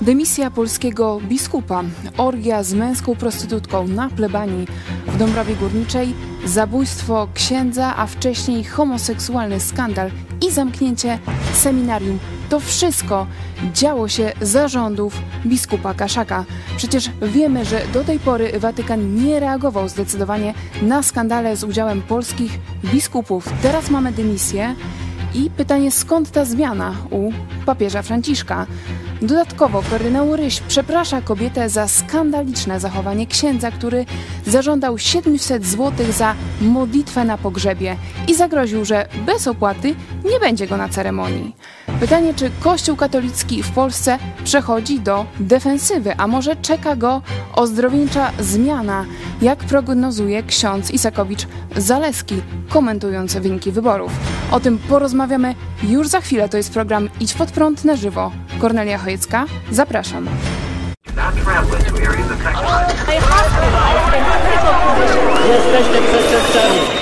[0.00, 1.82] Dymisja polskiego biskupa,
[2.16, 4.66] orgia z męską prostytutką na plebanii
[5.06, 6.14] w Dąbrowie Górniczej,
[6.44, 10.10] zabójstwo księdza, a wcześniej homoseksualny skandal
[10.46, 11.18] i zamknięcie
[11.54, 12.18] seminarium.
[12.48, 13.26] To wszystko
[13.74, 16.44] działo się za rządów biskupa Kaszaka.
[16.76, 22.58] Przecież wiemy, że do tej pory Watykan nie reagował zdecydowanie na skandale z udziałem polskich
[22.84, 23.48] biskupów.
[23.62, 24.74] Teraz mamy dymisję
[25.36, 27.32] i pytanie skąd ta zmiana u
[27.66, 28.66] papieża Franciszka.
[29.22, 34.06] Dodatkowo kardynał Ryś przeprasza kobietę za skandaliczne zachowanie księdza, który
[34.46, 37.96] zażądał 700 zł za modlitwę na pogrzebie
[38.28, 41.56] i zagroził, że bez opłaty nie będzie go na ceremonii.
[42.00, 47.22] Pytanie, czy Kościół katolicki w Polsce przechodzi do defensywy, a może czeka go
[47.54, 49.04] ozdrowieńcza zmiana,
[49.42, 54.12] jak prognozuje ksiądz Isakowicz Zaleski, komentując wyniki wyborów.
[54.50, 55.25] O tym porozmawiamy
[55.82, 56.48] już za chwilę.
[56.48, 58.32] To jest program Idź pod prąd na żywo.
[58.58, 60.28] Kornelia Chojecka, zapraszam.
[65.48, 66.95] Jesteście przestępcami.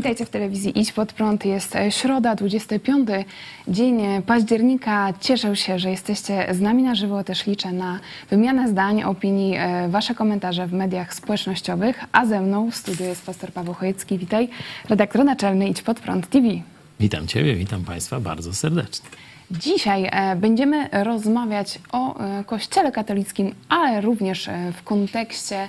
[0.00, 1.44] Witajcie w telewizji Idź Pod Prąd.
[1.44, 3.08] Jest e, środa, 25
[3.68, 5.12] dzień października.
[5.20, 7.24] Cieszę się, że jesteście z nami na żywo.
[7.24, 12.04] Też liczę na wymianę zdań, opinii, e, wasze komentarze w mediach społecznościowych.
[12.12, 14.18] A ze mną w studiu jest pastor Paweł Chojecki.
[14.18, 14.48] Witaj,
[14.88, 16.48] redaktor naczelny Idź Pod Prąd TV.
[17.00, 19.08] Witam Ciebie, witam Państwa bardzo serdecznie.
[19.50, 25.68] Dzisiaj e, będziemy rozmawiać o e, Kościele katolickim, ale również e, w kontekście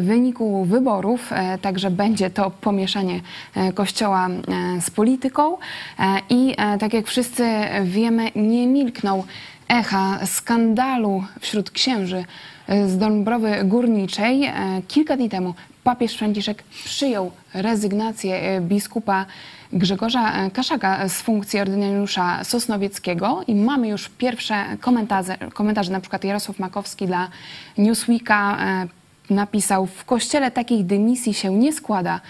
[0.00, 1.30] wyniku wyborów.
[1.62, 3.20] Także będzie to pomieszanie
[3.74, 4.28] Kościoła
[4.80, 5.56] z polityką.
[6.30, 7.44] I tak jak wszyscy
[7.84, 9.24] wiemy, nie milkną
[9.68, 12.24] echa skandalu wśród księży
[12.68, 14.52] z Dąbrowy Górniczej.
[14.88, 15.54] Kilka dni temu
[15.84, 19.26] papież Franciszek przyjął rezygnację biskupa
[19.74, 26.58] Grzegorza Kaszaka z funkcji ordynariusza Sosnowieckiego i mamy już pierwsze komentarze, komentarze na przykład Jarosław
[26.58, 27.28] Makowski dla
[27.78, 28.86] Newsweeka e,
[29.34, 32.20] napisał w kościele takich dymisji się nie składa.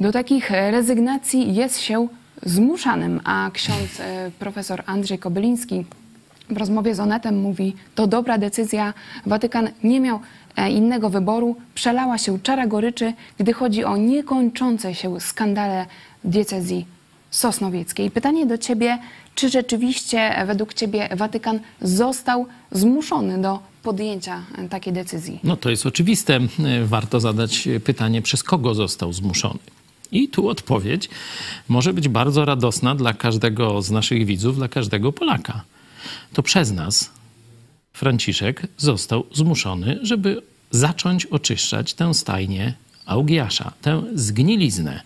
[0.00, 2.08] Do takich rezygnacji jest się
[2.42, 5.84] zmuszanym, a ksiądz e, profesor Andrzej Kobyliński
[6.50, 8.94] w rozmowie z Onetem mówi, to dobra decyzja,
[9.26, 10.20] Watykan nie miał
[10.56, 15.86] e, innego wyboru, przelała się czara goryczy, gdy chodzi o niekończące się skandale
[16.24, 16.86] diecezji
[17.30, 18.10] sosnowieckiej.
[18.10, 18.98] Pytanie do Ciebie,
[19.34, 25.40] czy rzeczywiście według Ciebie Watykan został zmuszony do podjęcia takiej decyzji?
[25.44, 26.40] No to jest oczywiste.
[26.84, 29.58] Warto zadać pytanie, przez kogo został zmuszony.
[30.12, 31.08] I tu odpowiedź
[31.68, 35.64] może być bardzo radosna dla każdego z naszych widzów, dla każdego Polaka.
[36.32, 37.10] To przez nas
[37.92, 42.74] Franciszek został zmuszony, żeby zacząć oczyszczać tę stajnię
[43.08, 45.00] Augiasza, tę zgniliznę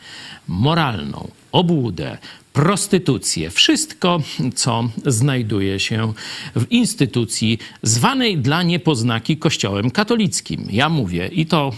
[0.48, 2.18] moralną, obłudę,
[2.52, 4.20] prostytucję, wszystko,
[4.54, 6.12] co znajduje się
[6.56, 10.66] w instytucji zwanej dla niepoznaki Kościołem katolickim.
[10.70, 11.72] Ja mówię, i to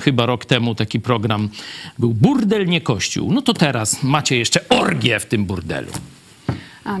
[0.00, 1.48] chyba rok temu taki program
[1.98, 3.32] był Burdel, nie Kościół.
[3.32, 5.92] No to teraz macie jeszcze orgię w tym burdelu.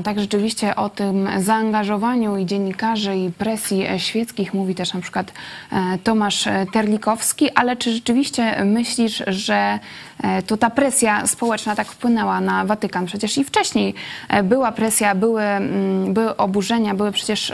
[0.04, 5.32] Tak, rzeczywiście o tym zaangażowaniu i dziennikarzy i presji świeckich mówi też na przykład
[5.72, 9.78] e, Tomasz Terlikowski, ale czy rzeczywiście myślisz, że
[10.22, 13.06] e, to ta presja społeczna tak wpłynęła na Watykan?
[13.06, 13.94] Przecież i wcześniej
[14.28, 17.52] e, była presja, były, mm, były oburzenia, były przecież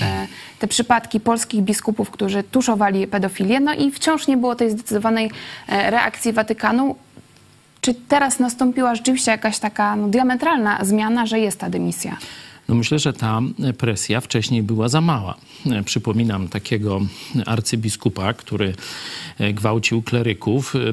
[0.59, 5.31] te przypadki polskich biskupów, którzy tuszowali pedofilię, no i wciąż nie było tej zdecydowanej
[5.69, 6.97] reakcji Watykanu.
[7.91, 12.17] Czy teraz nastąpiła rzeczywiście jakaś taka no, diametralna zmiana, że jest ta dymisja?
[12.69, 13.41] No myślę, że ta
[13.79, 15.35] presja wcześniej była za mała.
[15.85, 17.01] Przypominam takiego
[17.47, 18.75] arcybiskupa, który e,
[19.53, 20.93] gwałcił kleryków, e, e,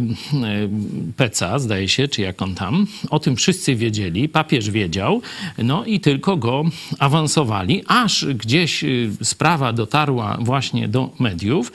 [1.17, 2.87] Peca, zdaje się, czy jak on tam.
[3.09, 5.21] O tym wszyscy wiedzieli, papież wiedział,
[5.57, 6.63] no i tylko go
[6.99, 8.83] awansowali, aż gdzieś
[9.23, 11.71] sprawa dotarła właśnie do mediów.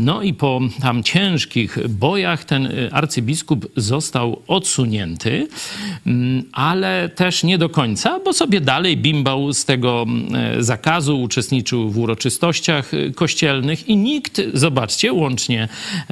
[0.00, 5.48] No i po tam ciężkich bojach ten arcybiskup został odsunięty,
[6.52, 11.90] ale też nie do końca, bo sobie dalej bim gimbał z tego e, zakazu, uczestniczył
[11.90, 15.68] w uroczystościach e, kościelnych i nikt, zobaczcie, łącznie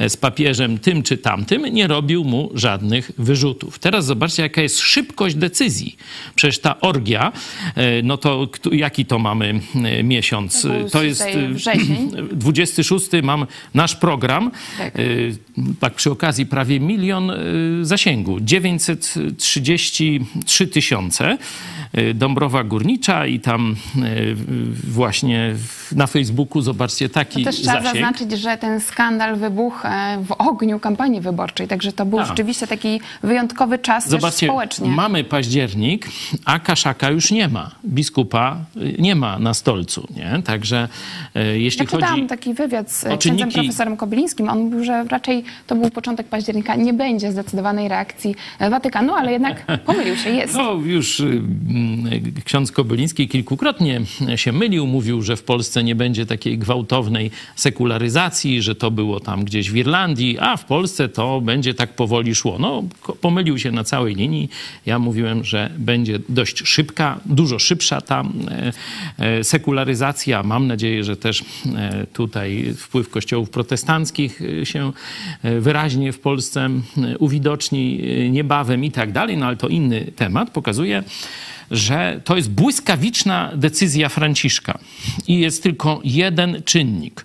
[0.08, 3.78] z papieżem tym czy tamtym, nie robił mu żadnych wyrzutów.
[3.78, 5.96] Teraz zobaczcie, jaka jest szybkość decyzji.
[6.34, 7.32] Przecież ta orgia,
[8.02, 9.60] no to jaki to mamy
[10.04, 10.62] miesiąc?
[10.62, 12.10] To, to jest wrzesień.
[12.32, 14.50] 26 mam nasz program.
[14.78, 14.94] Tak.
[15.80, 17.32] tak przy okazji prawie milion
[17.82, 18.40] zasięgu.
[18.40, 21.38] 933 tysiące.
[22.14, 23.76] Dąbrowa Górnicza i tam
[24.84, 25.54] właśnie
[25.92, 27.94] na Facebooku zobaczcie taki to też trzeba zasięg.
[27.94, 32.24] zaznaczyć, że ten skandal wybuchł e, w ogniu kampanii wyborczej, także to był a.
[32.24, 34.88] rzeczywiście taki wyjątkowy czas zobaczcie, społecznie.
[34.88, 36.08] mamy październik,
[36.44, 37.70] a Kaszaka już nie ma.
[37.84, 40.42] Biskupa y, nie ma na stolcu, nie?
[40.42, 40.88] Także
[41.54, 42.20] jeśli ja chodzi...
[42.20, 43.18] Ja taki wywiad z czynniki...
[43.18, 44.48] księdzem profesorem Kobylińskim.
[44.48, 46.74] On mówił, że raczej to był początek października.
[46.76, 48.34] Nie będzie zdecydowanej reakcji
[48.70, 50.54] Watykanu, ale jednak pomylił się, jest.
[50.54, 51.22] No już
[52.44, 54.00] ksiądz Kobyliński kilkukrotnie
[54.36, 59.43] się mylił, mówił, że w Polsce nie będzie takiej gwałtownej sekularyzacji, że to było tam
[59.44, 62.58] gdzieś w Irlandii, a w Polsce to będzie tak powoli szło.
[62.58, 62.82] No,
[63.20, 64.50] pomylił się na całej linii.
[64.86, 68.72] Ja mówiłem, że będzie dość szybka, dużo szybsza ta e,
[69.18, 70.42] e, sekularyzacja.
[70.42, 71.44] Mam nadzieję, że też
[71.76, 74.92] e, tutaj wpływ kościołów protestanckich się
[75.60, 76.70] wyraźnie w Polsce
[77.18, 78.00] uwidoczni
[78.30, 80.50] niebawem i tak dalej, no ale to inny temat.
[80.50, 81.04] Pokazuje,
[81.70, 84.78] że to jest błyskawiczna decyzja Franciszka
[85.26, 87.24] i jest tylko jeden czynnik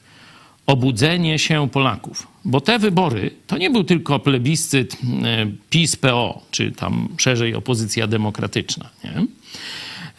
[0.69, 2.27] obudzenie się Polaków.
[2.45, 8.89] Bo te wybory to nie był tylko plebiscyt e, PiS-PO, czy tam szerzej opozycja demokratyczna.
[9.03, 9.25] Nie?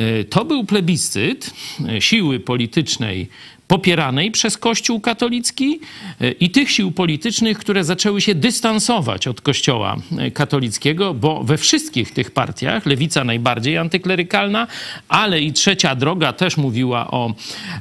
[0.06, 1.50] E, to był plebiscyt
[1.88, 3.28] e, siły politycznej
[3.70, 5.80] popieranej przez Kościół katolicki
[6.20, 11.56] e, i tych sił politycznych, które zaczęły się dystansować od Kościoła e, katolickiego, bo we
[11.56, 14.66] wszystkich tych partiach, lewica najbardziej antyklerykalna,
[15.08, 17.34] ale i trzecia droga też mówiła o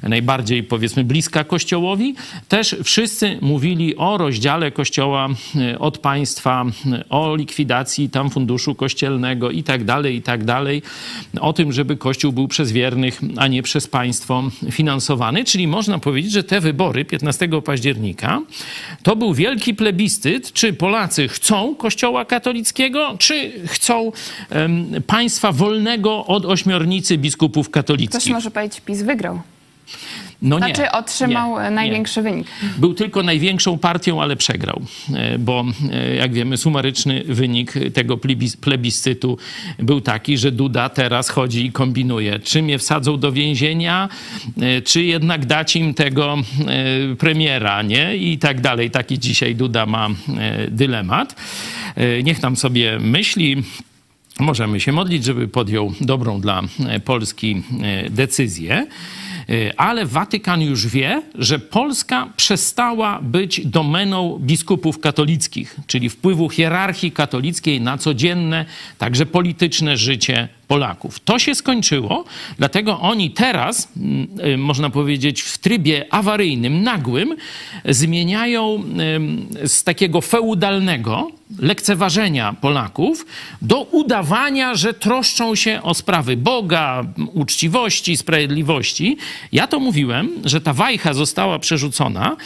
[0.04, 2.16] najbardziej powiedzmy bliska Kościołowi,
[2.48, 6.66] też wszyscy mówili o rozdziale Kościoła e, od państwa,
[7.10, 10.82] o likwidacji tam funduszu kościelnego i tak dalej, i tak dalej,
[11.40, 16.32] o tym, żeby Kościół był przez wiernych, a nie przez państwo finansowany, czyli można powiedzieć,
[16.32, 18.42] że te wybory 15 października
[19.04, 24.12] to był wielki plebiscyt, czy Polacy chcą Kościoła katolickiego, czy chcą
[24.52, 28.20] um, państwa wolnego od ośmiornicy biskupów katolickich.
[28.20, 29.42] Ktoś może powiedzieć, PiS wygrał.
[30.42, 32.24] No znaczy nie, otrzymał nie, największy nie.
[32.24, 32.48] wynik.
[32.78, 34.82] Był tylko największą partią, ale przegrał,
[35.14, 38.18] e, bo e, jak wiemy sumaryczny wynik tego
[38.62, 39.38] plebiscytu
[39.80, 44.10] był taki, że Duda teraz chodzi i kombinuje, czy mnie wsadzą do więzienia,
[44.62, 46.38] e, czy jednak dać im tego
[47.18, 48.16] premiera, nie?
[48.16, 48.92] I tak dalej.
[48.92, 50.10] Taki dzisiaj Duda ma
[50.68, 51.36] dylemat.
[52.24, 53.64] Niech tam sobie myśli.
[54.40, 56.62] Możemy się modlić, żeby podjął dobrą dla
[57.06, 57.64] Polski
[58.10, 58.88] decyzję.
[59.50, 67.12] Y, ale Watykan już wie, że Polska przestała być domeną biskupów katolickich, czyli wpływu hierarchii
[67.12, 68.66] katolickiej na codzienne,
[68.98, 71.20] także polityczne życie Polaków.
[71.20, 72.26] To się skończyło,
[72.58, 77.36] dlatego oni teraz, mm, y, można powiedzieć, w trybie awaryjnym, nagłym,
[77.86, 78.84] zmieniają
[79.66, 83.26] z takiego feudalnego lekceważenia Polaków
[83.62, 89.18] do udawania, że troszczą się o sprawy Boga, uczciwości, sprawiedliwości.
[89.52, 92.38] Ja to mówiłem, że ta wajcha została przerzucona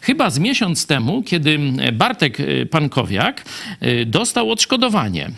[0.00, 1.58] chyba z miesiąc temu, kiedy
[1.92, 3.44] Bartek y, Pankowiak
[3.82, 5.30] y, dostał odszkodowanie.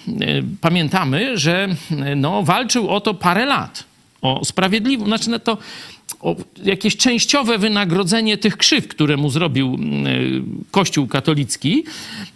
[0.61, 1.69] Pamiętamy, że
[2.17, 3.85] no, walczył o to parę lat.
[4.23, 5.59] O sprawiedliwość, znaczy no to
[6.65, 11.85] jakieś częściowe wynagrodzenie tych krzyw, które mu zrobił mm, Kościół katolicki.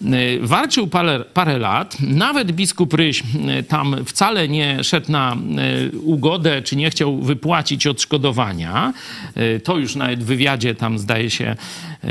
[0.02, 1.96] Y, walczył parę, parę, lat.
[2.00, 3.22] Nawet biskup Ryś
[3.58, 5.36] y, tam wcale nie szedł na
[6.02, 8.92] ugodę, czy nie chciał wypłacić odszkodowania.
[9.64, 11.56] To już nawet w wywiadzie tam zdaje się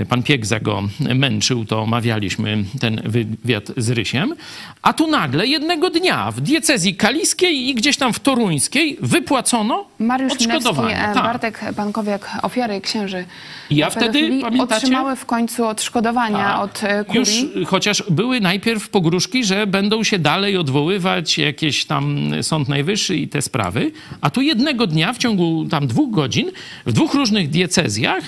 [0.10, 4.36] pan Piegza go męczył, to omawialiśmy ten wywiad z Rysiem.
[4.82, 10.34] A tu nagle jednego dnia w diecezji kaliskiej i gdzieś tam w toruńskiej wypłacono Mariusz
[10.34, 10.88] odszkodowanie.
[10.88, 11.24] Minewski, tak.
[11.24, 13.26] Bartek Pankowiak, ofiary księży
[13.70, 14.76] I ja wtedy, pamiętacie?
[14.76, 16.60] Otrzymały w końcu odszkodowania tak.
[16.60, 17.20] od e, kurii.
[17.20, 23.28] Już, chociaż były najpierw pogróżki, że będą się dalej odwoływać jakieś tam Sąd Najwyższy i
[23.28, 26.52] te sprawy, a tu jednego dnia w ciągu tam dwóch godzin
[26.86, 28.24] w dwóch różnych diecezjach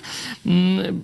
[0.46, 1.02] mm,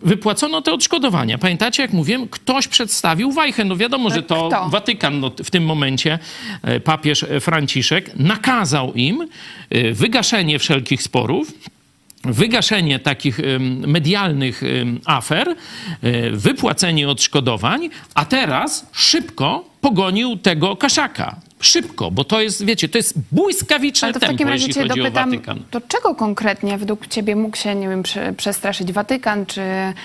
[0.54, 1.38] wypłacono te odszkodowania.
[1.38, 3.66] Pamiętacie, jak mówiłem, ktoś przedstawił wajchę.
[3.66, 4.70] No wiadomo, że to Kto?
[4.70, 6.20] Watykan no, w tym momencie,
[6.62, 9.28] e, papież Franciszek nakazał im
[9.70, 11.52] e, wygaszenie wszelkich sporów,
[12.24, 13.40] wygaszenie takich
[13.88, 14.62] medialnych
[15.06, 21.36] afer, e, wypłacenie odszkodowań, a teraz szybko pogonił tego kaszaka.
[21.66, 24.86] Szybko, bo to jest, wiecie, to jest błyskawiczne Ale to w tempo, takim razie cię
[24.86, 25.32] dopytam,
[25.72, 29.62] to czego konkretnie według ciebie mógł się, nie wiem, prze- przestraszyć Watykan, czy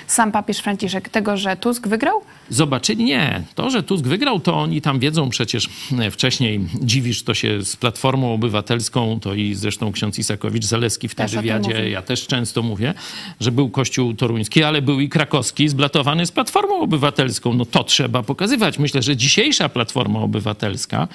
[0.07, 1.09] sam papież Franciszek?
[1.09, 2.21] Tego, że Tusk wygrał?
[2.49, 3.05] Zobaczyli?
[3.05, 3.43] Nie.
[3.55, 6.61] To, że Tusk wygrał, to oni tam wiedzą przecież e, wcześniej.
[6.81, 11.43] Dziwisz to się z Platformą Obywatelską, to i zresztą ksiądz Isakowicz-Zaleski w tym Też tym
[11.43, 12.95] wywiadzie, ja też często mówię,
[13.41, 17.55] że był Kościół Toruński, ale był i krakowski zblatowany z Platformą Obywatelską.
[17.55, 18.79] No to trzeba pokazywać.
[18.79, 21.09] Myślę, że dzisiejsza Platforma Obywatelska,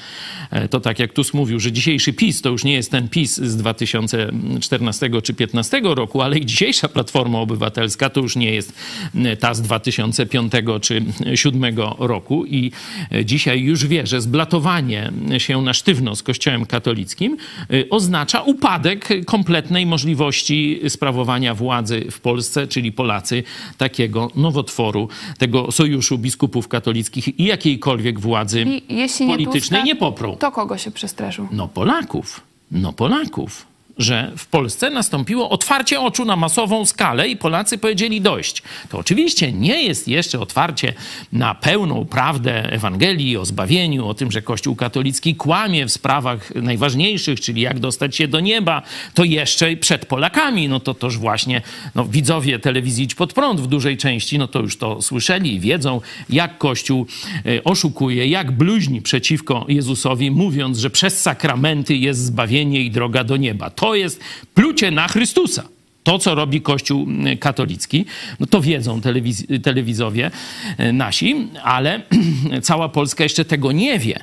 [0.70, 3.58] to tak jak Tusk mówił, że dzisiejszy PiS to już nie jest ten PiS z
[3.58, 8.74] 2014 czy 2015 roku, ale i dzisiejsza Platforma Obywatelska to już nie jest
[9.16, 12.72] e, ta z 2005 czy 2007 roku i
[13.12, 17.38] e, dzisiaj już wie, że zblatowanie się na sztywno z Kościołem katolickim
[17.70, 23.44] e, oznacza upadek kompletnej możliwości sprawowania władzy w Polsce, czyli Polacy
[23.78, 30.23] takiego nowotworu, tego sojuszu biskupów katolickich i jakiejkolwiek władzy I nie politycznej Tuska, nie poprą.
[30.32, 31.48] To kogo się przestraszył?
[31.51, 33.65] No Polaków, no Polaków,
[33.98, 38.64] że w Polsce nastąpiło otwarcie oczu na masową skalę i Polacy powiedzieli dość.
[38.90, 40.94] To oczywiście nie jest jeszcze otwarcie
[41.34, 47.42] na pełną prawdę Ewangelii o zbawieniu, o tym, że Kościół katolicki kłamie w sprawach najważniejszych,
[47.42, 48.82] czyli jak dostać się do nieba,
[49.14, 50.70] to jeszcze przed Polakami.
[50.70, 51.62] No to toż właśnie
[51.96, 55.60] no, widzowie telewizji Idź Pod Prąd w dużej części, no to już to słyszeli i
[55.60, 57.08] wiedzą, jak Kościół
[57.46, 63.38] e, oszukuje, jak bluźni przeciwko Jezusowi, mówiąc, że przez sakramenty jest zbawienie i droga do
[63.38, 63.70] nieba.
[63.84, 64.20] To jest
[64.54, 65.63] plucie na Chrystusa.
[66.04, 68.06] To, co robi Kościół mm, katolicki,
[68.40, 70.32] no to wiedzą telewiz- telewizowie
[70.78, 72.02] e, nasi, ale
[72.62, 74.20] cała Polska jeszcze tego nie wie.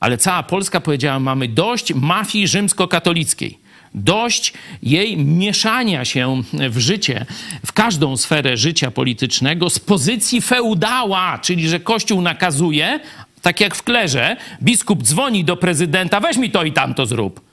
[0.00, 3.58] Ale cała Polska powiedziała, mamy dość mafii rzymskokatolickiej.
[3.94, 7.26] Dość jej mieszania się w życie,
[7.66, 13.00] w każdą sferę życia politycznego z pozycji feudała, czyli że Kościół nakazuje,
[13.42, 17.46] tak jak w klerze, biskup dzwoni do prezydenta, weź mi to i tamto zrób.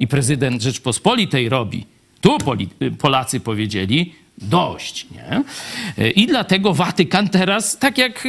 [0.00, 1.86] I prezydent Rzeczpospolitej robi.
[2.20, 2.38] Tu
[2.98, 5.42] Polacy powiedzieli dość, nie?
[6.10, 8.24] I dlatego Watykan teraz, tak jak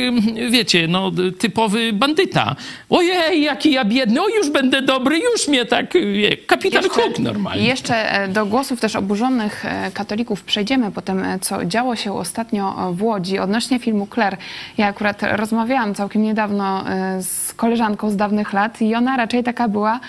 [0.50, 2.56] wiecie, no typowy bandyta.
[2.90, 7.64] Ojej, jaki ja biedny, o już będę dobry, już mnie tak, wie, kapitan Hook normalnie.
[7.64, 12.14] Jeszcze e, do głosów też oburzonych e, katolików przejdziemy po tym, e, co działo się
[12.14, 14.38] ostatnio w Łodzi odnośnie filmu Claire.
[14.78, 16.84] Ja akurat rozmawiałam całkiem niedawno
[17.20, 20.00] z koleżanką z dawnych lat i ona raczej taka była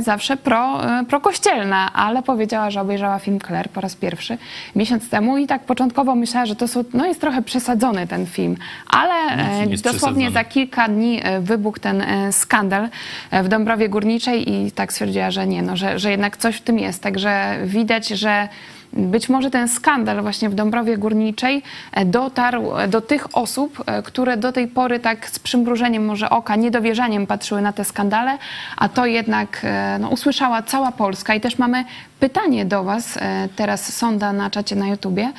[0.00, 4.38] zawsze pro, prokościelna, ale powiedziała, że obejrzała film Claire po raz pierwszy
[4.76, 8.56] miesiąc temu i tak początkowo myślała, że to są, no jest trochę przesadzony ten film,
[8.86, 9.14] ale
[9.62, 12.88] e, dosłownie za kilka dni e, wybuchł ten e, skandal
[13.32, 16.78] w Dąbrowie Górniczej i tak stwierdziła, że nie, no, że, że jednak coś w tym
[16.78, 17.02] jest.
[17.02, 18.48] Także widać, że
[18.92, 24.02] być może ten skandal właśnie w Dąbrowie Górniczej e, dotarł e, do tych osób, e,
[24.02, 28.38] które do tej pory tak z przymrużeniem może oka, niedowierzaniem patrzyły na te skandale,
[28.76, 29.66] a to jednak
[30.00, 31.34] no, usłyszała cała Polska.
[31.34, 31.84] I też mamy
[32.20, 33.18] pytanie do Was,
[33.56, 35.32] teraz sonda na czacie na YouTubie,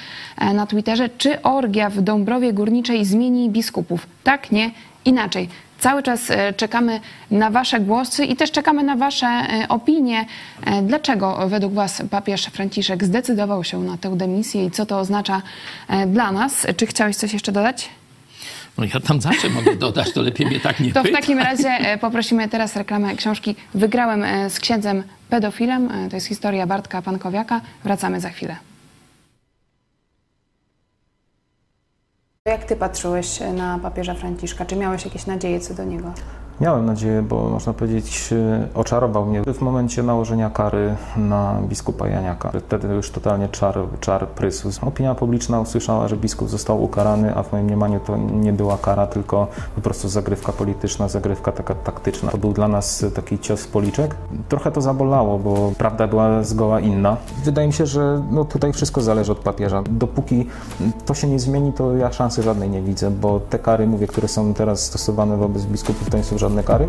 [0.53, 4.07] na Twitterze, czy orgia w Dąbrowie Górniczej zmieni biskupów?
[4.23, 4.71] Tak, nie,
[5.05, 5.49] inaczej.
[5.81, 6.99] Cały czas e, czekamy
[7.31, 10.25] na Wasze głosy i też czekamy na Wasze e, opinie.
[10.65, 15.41] E, Dlaczego według Was papież Franciszek zdecydował się na tę demisję i co to oznacza
[16.07, 16.67] dla nas?
[16.77, 17.89] Czy chciałeś coś jeszcze dodać?
[18.77, 21.97] No ja tam zawsze mogę dodać, to lepiej mnie tak nie To w takim razie
[22.01, 25.89] poprosimy teraz reklamę książki Wygrałem z księdzem pedofilem.
[26.09, 27.61] To jest historia Bartka Pankowiaka.
[27.83, 28.70] Wracamy za chwilę.
[32.47, 34.65] Jak ty patrzyłeś na papieża Franciszka?
[34.65, 36.13] Czy miałeś jakieś nadzieje co do niego?
[36.61, 42.51] Miałem nadzieję, bo można powiedzieć, e, oczarował mnie w momencie nałożenia kary na biskupa Janiaka.
[42.67, 44.69] Wtedy już totalnie czar, czar prysł.
[44.81, 49.07] Opinia publiczna usłyszała, że biskup został ukarany, a w moim mniemaniu to nie była kara,
[49.07, 52.31] tylko po prostu zagrywka polityczna, zagrywka taka taktyczna.
[52.31, 54.15] To był dla nas taki cios policzek.
[54.49, 57.17] Trochę to zabolało, bo prawda była zgoła inna.
[57.43, 59.83] Wydaje mi się, że no, tutaj wszystko zależy od papieża.
[59.89, 60.47] Dopóki
[61.05, 64.27] to się nie zmieni, to ja szansy żadnej nie widzę, bo te kary, mówię, które
[64.27, 66.87] są teraz stosowane wobec biskupów, to nie są żadne kary.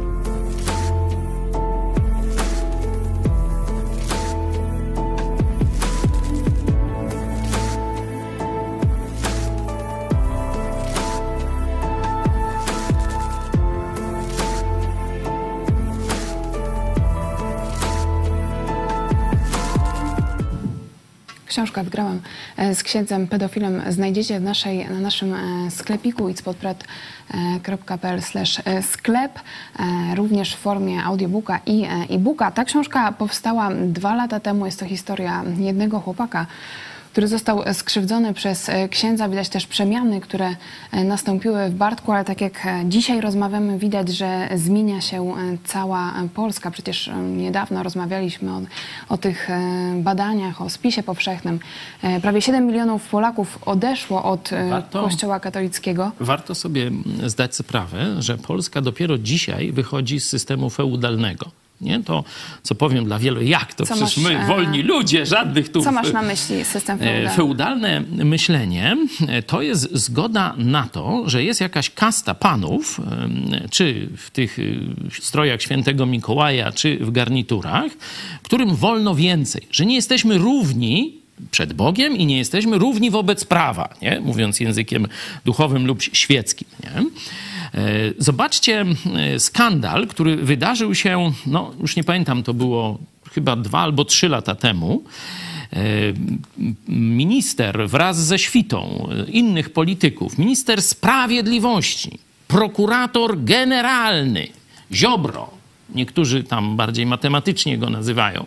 [21.53, 22.21] Książka Wygrałam e,
[22.75, 28.21] z księdzem pedofilem znajdziecie w naszej, na naszym e, sklepiku itspodprat.pl
[28.83, 32.51] sklep, e, również w formie audiobooka i e-booka.
[32.51, 34.67] Ta książka powstała dwa lata temu.
[34.67, 36.47] Jest to historia jednego chłopaka,
[37.13, 39.29] który został skrzywdzony przez księdza.
[39.29, 40.57] Widać też przemiany, które
[40.93, 46.71] nastąpiły w Bartku, ale tak jak dzisiaj rozmawiamy, widać, że zmienia się cała Polska.
[46.71, 48.61] Przecież niedawno rozmawialiśmy o,
[49.09, 49.49] o tych
[49.97, 51.61] badaniach, o spisie powszechnym.
[52.23, 55.03] Prawie 7 milionów Polaków odeszło od Warto...
[55.03, 56.13] Kościoła katolickiego.
[56.21, 56.91] Warto sobie
[57.27, 61.62] zdać sprawę, że Polska dopiero dzisiaj wychodzi z systemu feudalnego.
[61.83, 62.03] Nie?
[62.03, 62.25] To,
[62.63, 63.87] co powiem dla wielu, jak to?
[63.87, 65.83] Co Przecież masz, my, e, wolni ludzie, żadnych tu...
[65.83, 67.31] Co masz na myśli system e, feudalny?
[67.37, 68.97] Feudalne myślenie
[69.29, 73.01] e, to jest zgoda na to, że jest jakaś kasta panów,
[73.71, 74.59] czy w tych
[75.21, 77.93] strojach świętego Mikołaja, czy w garniturach,
[78.43, 83.89] którym wolno więcej, że nie jesteśmy równi przed Bogiem i nie jesteśmy równi wobec prawa,
[84.03, 84.21] nie?
[84.21, 85.09] mówiąc językiem
[85.45, 86.69] duchowym lub świeckim.
[86.83, 87.05] Nie?
[87.75, 87.79] E,
[88.19, 88.85] zobaczcie
[89.17, 92.99] e, skandal, który wydarzył się, no już nie pamiętam, to było
[93.33, 95.03] chyba dwa albo trzy lata temu.
[95.73, 95.79] E,
[96.89, 104.49] minister wraz ze świtą innych polityków, minister sprawiedliwości, prokurator generalny
[104.93, 105.51] Ziobro,
[105.95, 108.47] niektórzy tam bardziej matematycznie go nazywają,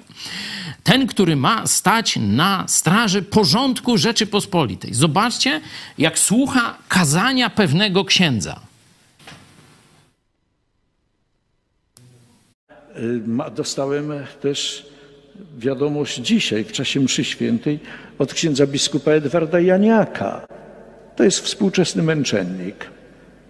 [0.84, 4.94] ten, który ma stać na straży porządku Rzeczypospolitej.
[4.94, 5.62] Zobaczcie,
[5.98, 8.65] jak słucha kazania pewnego księdza.
[13.56, 14.86] Dostałem też
[15.58, 17.80] wiadomość dzisiaj, w czasie mszy świętej,
[18.20, 20.48] od księdza biskupa Edwarda Janiaka.
[21.16, 22.86] To jest współczesny męczennik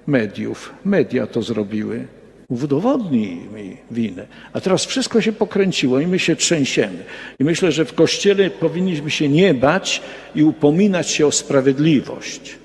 [0.08, 0.74] mediów.
[0.86, 2.08] Media to zrobiły
[2.50, 4.28] udowodnij mi winę.
[4.54, 7.04] A teraz wszystko się pokręciło i my się trzęsiemy.
[7.40, 10.02] I myślę, że w Kościele powinniśmy się nie bać
[10.36, 12.56] i upominać się o sprawiedliwość.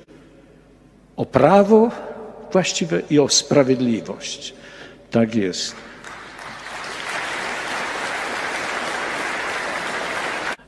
[1.16, 1.90] O prawo
[2.52, 4.54] właściwe i o sprawiedliwość.
[5.10, 5.74] Tak jest.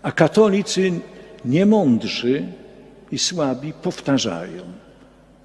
[0.02, 0.92] A katolicy
[1.44, 2.42] niemądrzy
[3.12, 4.62] i słabi powtarzają.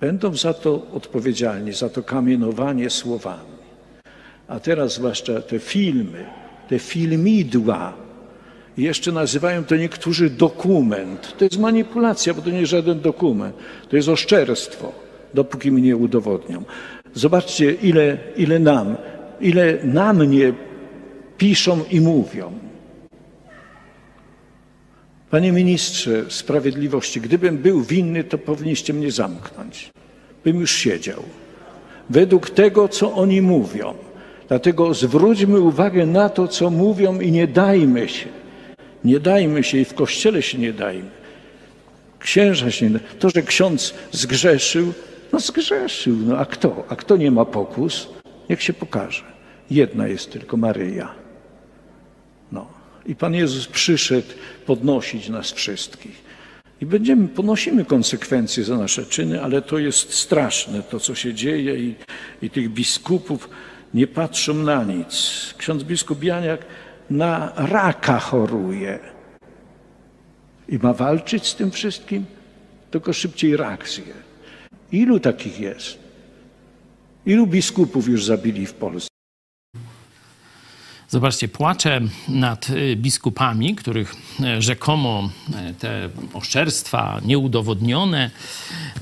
[0.02, 3.58] Będą za to odpowiedzialni, za to kamienowanie słowami.
[4.48, 6.26] A teraz zwłaszcza te filmy,
[6.70, 7.94] te filmidła,
[8.78, 11.38] jeszcze nazywają to niektórzy dokument.
[11.38, 13.56] To jest manipulacja, bo to nie jest żaden dokument.
[13.90, 14.92] To jest oszczerstwo,
[15.34, 16.64] dopóki mnie udowodnią.
[17.14, 18.96] Zobaczcie, ile, ile nam,
[19.42, 20.54] ile na mnie
[21.38, 22.67] piszą i mówią.
[25.30, 29.92] Panie ministrze sprawiedliwości, gdybym był winny, to powinniście mnie zamknąć.
[30.44, 31.24] Bym już siedział.
[32.10, 33.94] Według tego, co oni mówią.
[34.48, 38.30] Dlatego zwróćmy uwagę na to, co mówią i nie dajmy się.
[39.04, 41.10] Nie dajmy się i w kościele się nie dajmy.
[42.20, 44.94] Księża się nie To, że ksiądz zgrzeszył,
[45.34, 46.16] no zgrzeszył.
[46.26, 46.84] No a kto?
[46.90, 48.08] A kto nie ma pokus?
[48.50, 49.24] Niech się pokaże.
[49.72, 51.27] Jedna jest tylko Maryja.
[53.08, 54.28] I Pan Jezus przyszedł
[54.66, 56.28] podnosić nas wszystkich.
[56.82, 61.76] I będziemy, ponosimy konsekwencje za nasze czyny, ale to jest straszne, to co się dzieje
[61.78, 61.96] i,
[62.42, 63.50] i tych biskupów
[63.94, 65.14] nie patrzą na nic.
[65.58, 66.66] Ksiądz biskup Janiak
[67.10, 69.00] na raka choruje
[70.70, 72.26] i ma walczyć z tym wszystkim,
[72.92, 74.14] tylko szybciej rak zje.
[74.92, 76.00] Ilu takich jest?
[77.26, 79.17] Ilu biskupów już zabili w Polsce?
[81.18, 88.32] Zobaczcie, płaczę nad y, biskupami, których e, rzekomo e, te oszczerstwa nieudowodnione,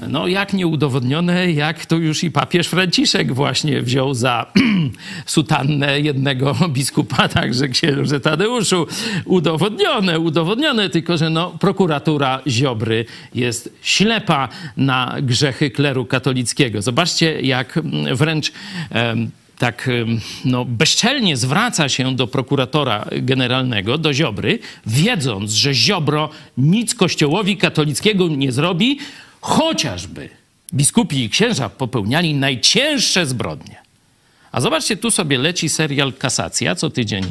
[0.08, 4.52] no jak nieudowodnione, jak to już i papież Franciszek właśnie wziął za
[5.26, 8.88] sutannę jednego biskupa, także księże Tadeuszu,
[9.26, 16.82] udowodnione, udowodnione, tylko że no, prokuratura Ziobry jest ślepa na grzechy kleru katolickiego.
[16.82, 17.80] Zobaczcie, jak
[18.14, 18.52] wręcz
[19.58, 19.90] tak
[20.46, 28.28] no, bezczelnie zwraca się do prokuratora generalnego, do Ziobry, wiedząc, że Ziobro nic kościołowi katolickiego
[28.28, 29.00] nie zrobi,
[29.42, 30.30] chociażby
[30.74, 33.85] biskupi i księża popełniali najcięższe zbrodnie.
[34.56, 37.24] A zobaczcie, tu sobie leci serial Kasacja, co tydzień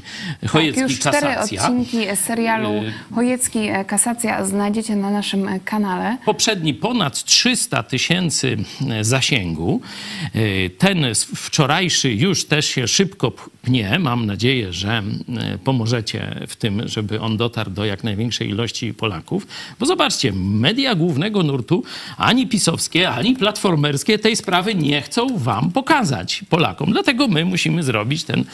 [0.49, 1.63] Chojecki tak, już cztery Kasacja.
[1.63, 6.17] odcinki serialu y, Chojecki e, Kasacja znajdziecie na naszym e, kanale.
[6.25, 8.57] Poprzedni ponad 300 tysięcy
[9.01, 9.81] zasięgu.
[10.79, 11.07] Ten
[11.37, 13.33] wczorajszy już też się szybko
[13.63, 13.99] pnie.
[13.99, 15.03] Mam nadzieję, że
[15.65, 19.47] pomożecie w tym, żeby on dotarł do jak największej ilości Polaków.
[19.81, 21.85] Bo zobaczcie, media głównego nurtu,
[22.17, 26.93] ani pisowskie, ani platformerskie tej sprawy nie chcą wam pokazać Polakom.
[26.93, 28.44] Dlatego Dlatego my musimy zrobić ten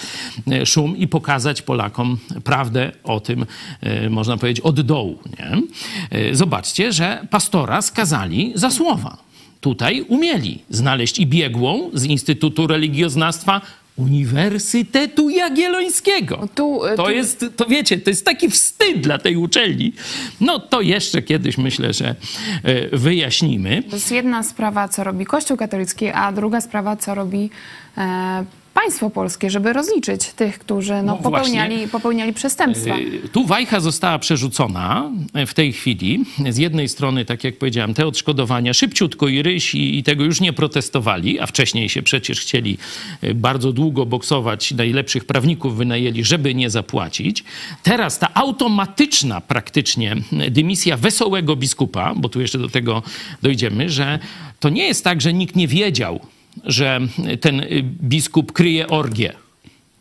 [0.51, 3.47] e, szum i pokazać Polakom prawdę o tym,
[3.81, 5.19] e, można powiedzieć, od dołu.
[5.39, 5.63] Nie?
[6.11, 9.17] E, zobaczcie, że pastora skazali za słowa.
[9.61, 13.61] Tutaj umieli znaleźć i biegłą z Instytutu Religioznawstwa
[14.01, 16.39] Uniwersytetu Jagiellońskiego.
[16.41, 17.11] No tu, to tu...
[17.11, 19.93] jest, to wiecie, to jest taki wstyd dla tej uczelni.
[20.41, 22.15] No to jeszcze kiedyś myślę, że
[22.63, 23.83] e, wyjaśnimy.
[23.83, 27.51] To jest jedna sprawa, co robi Kościół katolicki, a druga sprawa, co robi
[27.99, 32.99] e, państwo polskie, żeby rozliczyć tych, którzy no, No popełniali, popełniali przestępstwa.
[32.99, 35.11] Y, Tu wajcha została przerzucona
[35.47, 36.25] w tej chwili.
[36.51, 40.41] Z jednej strony, tak jak powiedziałem, te odszkodowania szybciutko i ryś i, i tego już
[40.41, 42.79] nie protestowali, a wcześniej się przecież chcieli
[43.25, 47.45] y, bardzo długo boksować, najlepszych prawników wynajęli, żeby nie zapłacić.
[47.83, 50.17] Teraz ta automatyczna praktycznie
[50.51, 53.03] dymisja wesołego biskupa, bo tu jeszcze do tego
[53.43, 54.19] dojdziemy, że
[54.61, 56.21] to nie jest tak, że nikt nie wiedział,
[56.65, 57.01] że
[57.41, 59.33] ten y, biskup kryje orgię.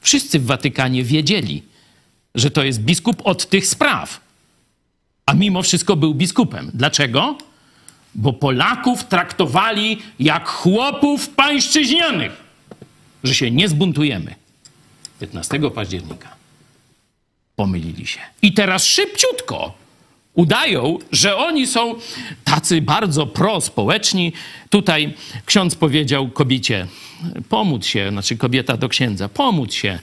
[0.02, 1.64] Wszyscy w Watykanie wiedzieli,
[2.36, 4.22] że to jest biskup od tych spraw.
[5.26, 6.72] A mimo wszystko był biskupem.
[6.74, 7.38] Dlaczego?
[8.16, 12.32] Bo Polaków traktowali jak chłopów pańszczyźnianych,
[13.24, 14.36] że się nie zbuntujemy.
[15.20, 16.36] 15 października
[17.56, 18.20] pomylili się.
[18.42, 19.74] I teraz szybciutko
[20.40, 21.96] udają, że oni są
[22.44, 24.34] tacy bardzo prospołeczni.
[24.70, 25.14] Tutaj
[25.46, 26.88] ksiądz powiedział kobiecie,
[27.50, 30.00] pomóc się, znaczy kobieta do księdza, pomóc się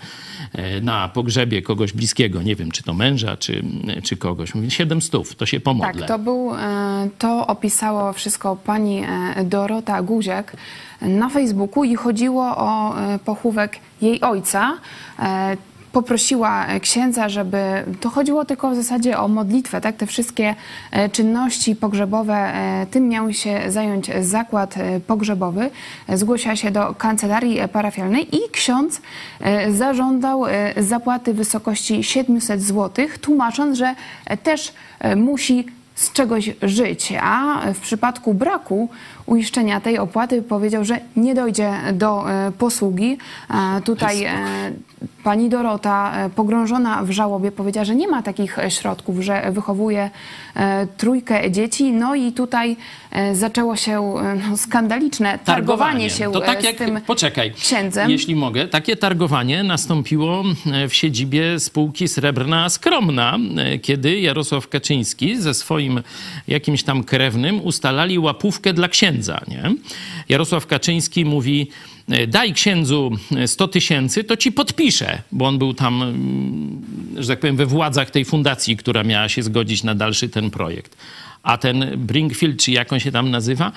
[0.52, 3.64] e, na pogrzebie kogoś bliskiego, nie wiem, czy to męża, czy,
[4.02, 4.54] czy kogoś.
[4.54, 6.00] Mówi, siedem stów, to się pomodlę.
[6.00, 9.02] Tak, to był, e, to opisało wszystko pani
[9.36, 10.56] e, Dorota Guziak
[11.00, 12.94] na Facebooku i chodziło o
[13.24, 14.78] pochówek jej ojca.
[15.96, 17.58] E, Poprosiła księdza, żeby
[18.00, 19.96] to chodziło tylko w zasadzie o modlitwę, tak?
[19.96, 20.54] Te wszystkie
[20.90, 25.70] e, czynności pogrzebowe, e, tym miał się zająć zakład e, pogrzebowy.
[26.08, 29.00] E, Zgłosiła się do kancelarii e, parafialnej i ksiądz
[29.40, 33.94] e, zażądał e, zapłaty w wysokości 700 zł, tłumacząc, że
[34.26, 38.88] e, też e, musi z czegoś żyć, a w przypadku braku
[39.26, 43.18] uiszczenia tej opłaty powiedział, że nie dojdzie do e, posługi.
[43.50, 44.32] E, Tutaj e,
[45.24, 50.10] pani Dorota, pogrążona w żałobie, powiedziała, że nie ma takich środków, że wychowuje
[50.96, 51.92] trójkę dzieci.
[51.92, 52.76] No i tutaj
[53.32, 54.14] zaczęło się
[54.48, 58.10] no, skandaliczne targowanie się To tak z jak, tym poczekaj, księdzem.
[58.10, 60.44] jeśli mogę, takie targowanie nastąpiło
[60.88, 63.38] w siedzibie spółki Srebrna Skromna,
[63.82, 66.02] kiedy Jarosław Kaczyński ze swoim
[66.48, 69.15] jakimś tam krewnym ustalali łapówkę dla księdza,
[69.48, 69.74] nie?
[70.28, 71.68] Jarosław Kaczyński mówi,
[72.08, 73.10] e, daj księdzu
[73.46, 76.82] 100 tysięcy, to ci podpiszę, bo on był tam, mm,
[77.16, 80.96] że tak powiem, we władzach tej fundacji, która miała się zgodzić na dalszy ten projekt.
[81.42, 83.72] A ten Brinkfield, czy jak on się tam nazywa,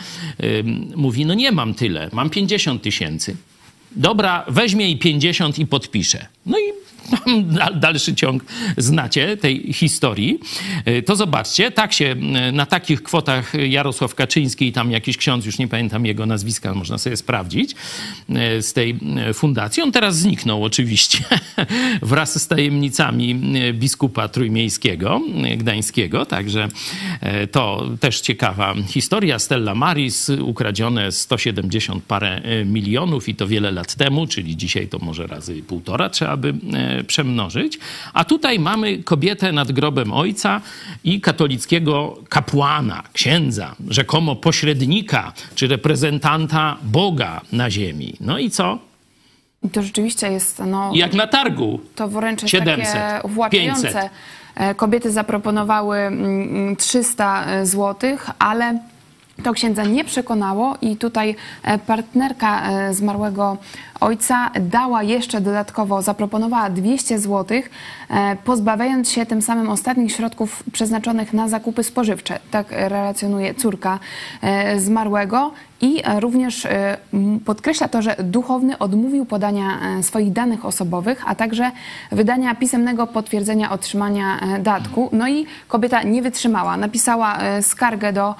[0.95, 3.35] mówi, no nie mam tyle, mam 50 tysięcy.
[3.91, 6.25] Dobra, weźmie jej 50 i podpiszę.
[6.45, 6.63] No i
[7.75, 8.45] dalszy ciąg
[8.77, 10.39] znacie tej historii.
[10.87, 12.15] Y, To zobaczcie, tak się
[12.49, 16.73] y, na takich kwotach Jarosław Kaczyński i tam jakiś ksiądz, już nie pamiętam jego nazwiska,
[16.73, 17.75] można sobie sprawdzić,
[18.29, 18.99] y, z tej
[19.33, 19.83] fundacji.
[19.83, 21.19] On teraz zniknął oczywiście
[22.01, 23.35] wraz z tajemnicami
[23.73, 25.21] biskupa trójmiejskiego,
[25.57, 26.67] gdańskiego, także
[27.51, 29.39] to też ciekawa historia.
[29.39, 35.27] Stella Maris, ukradzione 170 parę milionów i to wiele lat temu, czyli dzisiaj to może
[35.27, 37.79] razy półtora trzeba by e, przemnożyć.
[38.13, 40.61] A tutaj mamy kobietę nad grobem ojca
[41.03, 48.13] i katolickiego kapłana, księdza, rzekomo pośrednika czy reprezentanta Boga na ziemi.
[48.19, 48.79] No i co?
[49.63, 51.79] I to rzeczywiście jest no, Jak na targu.
[51.95, 53.81] To wręcz jest 700, takie uwłaczające.
[53.81, 54.09] 500.
[54.55, 58.79] E, Kobiety zaproponowały mm, 300 zł, ale
[59.43, 63.57] to księdza nie przekonało i tutaj e, partnerka e, zmarłego
[63.99, 67.61] ojca dała jeszcze dodatkowo, zaproponowała 200 zł,
[68.09, 72.39] e, pozbawiając się tym samym ostatnich środków przeznaczonych na zakupy spożywcze.
[72.51, 73.99] Tak relacjonuje córka
[74.41, 75.51] e, zmarłego.
[75.81, 76.97] I również e,
[77.45, 81.71] podkreśla to, że duchowny odmówił podania swoich danych osobowych, a także
[82.11, 85.09] wydania pisemnego potwierdzenia otrzymania datku.
[85.11, 86.77] No i kobieta nie wytrzymała.
[86.77, 88.35] Napisała skargę do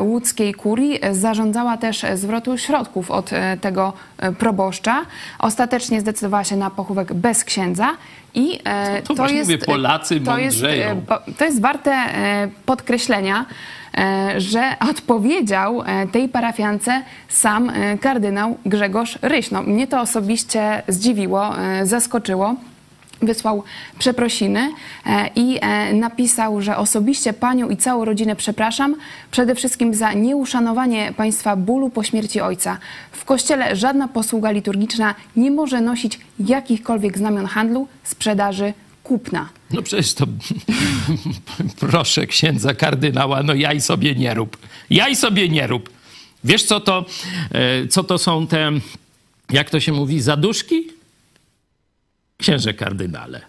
[0.00, 3.92] łódzkiej kurii, zarządzała też zwrotu środków od tego
[4.38, 5.02] proboszcza.
[5.38, 7.88] Ostatecznie zdecydowała się na pochówek bez księdza.
[8.34, 10.90] I e, To- to właśnie mówię, Polacy to jest, mądrzeją.
[11.28, 13.46] e, to jest warte e, podkreślenia,
[13.98, 19.50] e, że odpowiedział e, tej parafiance sam e, kardynał Grzegorz Ryś.
[19.50, 22.54] No, mnie to osobiście zdziwiło, e, zaskoczyło.
[23.22, 23.62] Wysłał
[23.98, 24.72] przeprosiny
[25.06, 28.96] e, i e, napisał, że osobiście panią i całą rodzinę przepraszam
[29.30, 32.78] przede wszystkim za nieuszanowanie państwa bólu po śmierci ojca.
[33.12, 38.72] W kościele żadna posługa liturgiczna nie może nosić jakichkolwiek znamion handlu, sprzedaży,
[39.04, 39.48] kupna.
[39.70, 40.26] No przecież to
[41.80, 44.56] proszę księdza kardynała, no jaj sobie nie rób.
[44.90, 45.90] Jaj sobie nie rób.
[46.44, 47.04] Wiesz co to,
[47.52, 48.70] e, co to są te,
[49.50, 50.99] jak to się mówi, zaduszki?
[52.40, 53.40] Księże kardynale.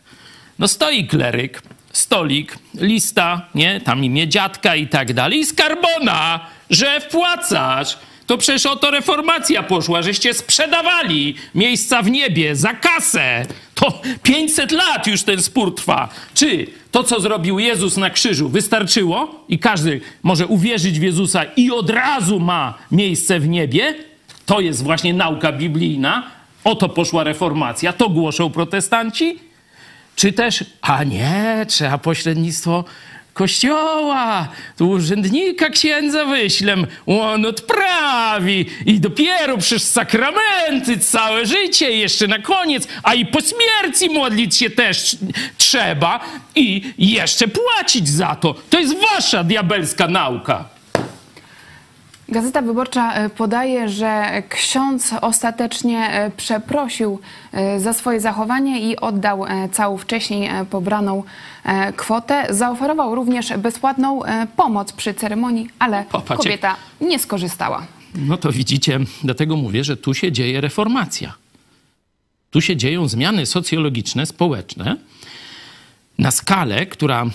[0.60, 1.62] No stoi kleryk,
[1.94, 7.98] stolik, lista, nie, tam imię dziadka i tak dalej, i skarbona, że wpłacasz.
[8.28, 13.46] To przecież oto reformacja poszła, żeście sprzedawali miejsca w niebie za kasę.
[13.76, 16.10] To 500 lat już ten spór trwa.
[16.34, 21.72] Czy to, co zrobił Jezus na krzyżu, wystarczyło i każdy może uwierzyć w Jezusa i
[21.72, 23.96] od razu ma miejsce w niebie?
[24.46, 26.41] To jest właśnie nauka biblijna.
[26.64, 29.40] O to poszła reformacja, to głoszą protestanci.
[30.16, 32.86] Czy też, a nie, trzeba pośrednictwo
[33.34, 34.48] kościoła,
[34.78, 42.88] tu urzędnika księdza wyślem, on odprawi i dopiero przez sakramenty całe życie jeszcze na koniec,
[43.04, 45.18] a i po śmierci modlić się też
[45.58, 46.20] trzeba
[46.56, 48.56] i jeszcze płacić za to.
[48.70, 50.66] To jest wasza diabelska nauka.
[52.32, 57.20] Gazeta Wyborcza e, podaje, że ksiądz ostatecznie e, przeprosił
[57.52, 61.24] e, za swoje zachowanie i oddał całą wcześniej pobraną
[61.96, 62.48] kwotę.
[62.50, 64.22] Zaoferował również bezpłatną
[64.56, 67.88] pomoc przy ceremonii, ale Popatrz, kobieta nie skorzystała.
[68.16, 71.34] No to widzicie, dlatego mówię, że tu się dzieje reformacja.
[72.52, 74.96] Tu się dzieją zmiany socjologiczne, społeczne
[76.18, 77.26] na skalę, która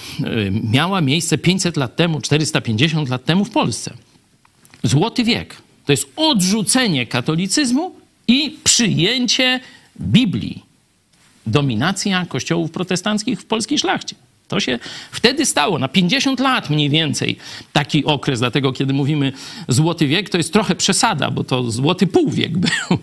[0.72, 3.92] miała miejsce 500 lat temu, 450 lat temu w Polsce.
[4.82, 7.94] Złoty wiek to jest odrzucenie katolicyzmu
[8.28, 9.60] i przyjęcie
[10.00, 10.62] Biblii.
[11.46, 14.16] Dominacja kościołów protestanckich w polskiej szlachcie.
[14.48, 14.78] To się
[15.12, 17.36] wtedy stało, na 50 lat mniej więcej
[17.72, 19.32] taki okres, dlatego kiedy mówimy
[19.68, 22.98] złoty wiek, to jest trochę przesada, bo to złoty półwiek był,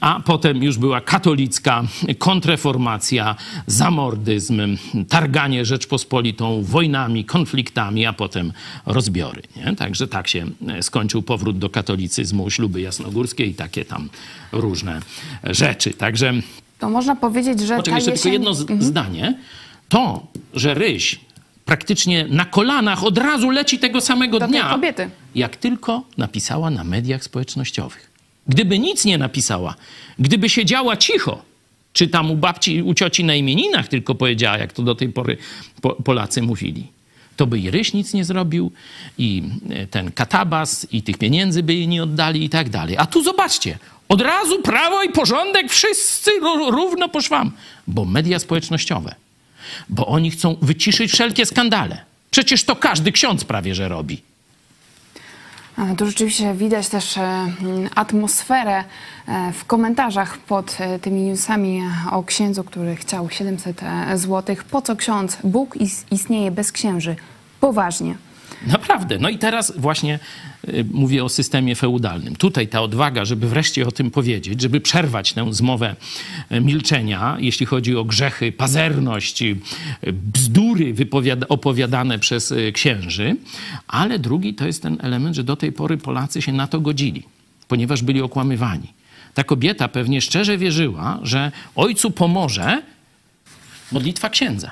[0.00, 1.82] a potem już była katolicka
[2.18, 4.76] kontreformacja, zamordyzm,
[5.08, 8.52] targanie Rzeczpospolitą wojnami, konfliktami, a potem
[8.86, 9.42] rozbiory.
[9.56, 9.76] Nie?
[9.76, 10.46] Także tak się
[10.80, 14.08] skończył powrót do katolicyzmu, śluby jasnogórskie i takie tam
[14.52, 15.00] różne
[15.44, 15.90] rzeczy.
[15.90, 16.32] Także...
[16.78, 18.32] To można powiedzieć, że Poczekaj, jeszcze jesień...
[18.32, 18.82] tylko jedno mhm.
[18.82, 19.34] zdanie
[19.88, 21.20] to, że ryś
[21.64, 24.78] praktycznie na kolanach od razu leci tego samego Do dnia,
[25.34, 28.10] jak tylko napisała na mediach społecznościowych.
[28.48, 29.74] Gdyby nic nie napisała,
[30.18, 31.42] gdyby siedziała cicho,
[31.92, 35.36] czy tam u babci, u cioci na imieninach tylko powiedziała, jak to do tej pory
[36.04, 36.86] Polacy mówili,
[37.36, 38.72] to by i Ryś nic nie zrobił,
[39.18, 42.96] i e, ten katabas, i tych pieniędzy by jej nie oddali i tak dalej.
[42.98, 46.30] A tu zobaczcie, od razu prawo i porządek, wszyscy
[46.70, 47.52] równo po szwam,
[47.86, 49.14] bo media społecznościowe–
[49.88, 52.04] bo oni chcą wyciszyć wszelkie skandale.
[52.30, 54.22] Przecież to każdy ksiądz prawie że robi.
[55.98, 57.46] Tu rzeczywiście widać też e,
[57.94, 58.84] atmosferę
[59.28, 63.80] e, w komentarzach pod e, tymi newsami o księdzu, który chciał 700
[64.14, 64.56] zł.
[64.70, 65.38] Po co ksiądz?
[65.44, 65.76] Bóg
[66.10, 67.16] istnieje bez księży.
[67.60, 68.14] Poważnie.
[68.66, 69.18] Naprawdę.
[69.18, 70.18] No i teraz właśnie
[70.92, 72.36] mówię o systemie feudalnym.
[72.36, 75.96] Tutaj ta odwaga, żeby wreszcie o tym powiedzieć, żeby przerwać tę zmowę
[76.52, 79.56] y, milczenia, jeśli chodzi o grzechy, pazerność, y,
[80.12, 80.94] bzdury
[81.48, 83.36] opowiadane przez księży,
[83.88, 87.22] ale drugi to jest ten element, że do tej pory Polacy się na to godzili,
[87.68, 88.92] ponieważ byli okłamywani.
[89.34, 92.82] Ta kobieta pewnie szczerze wierzyła, że ojcu pomoże
[93.92, 94.70] modlitwa księdza.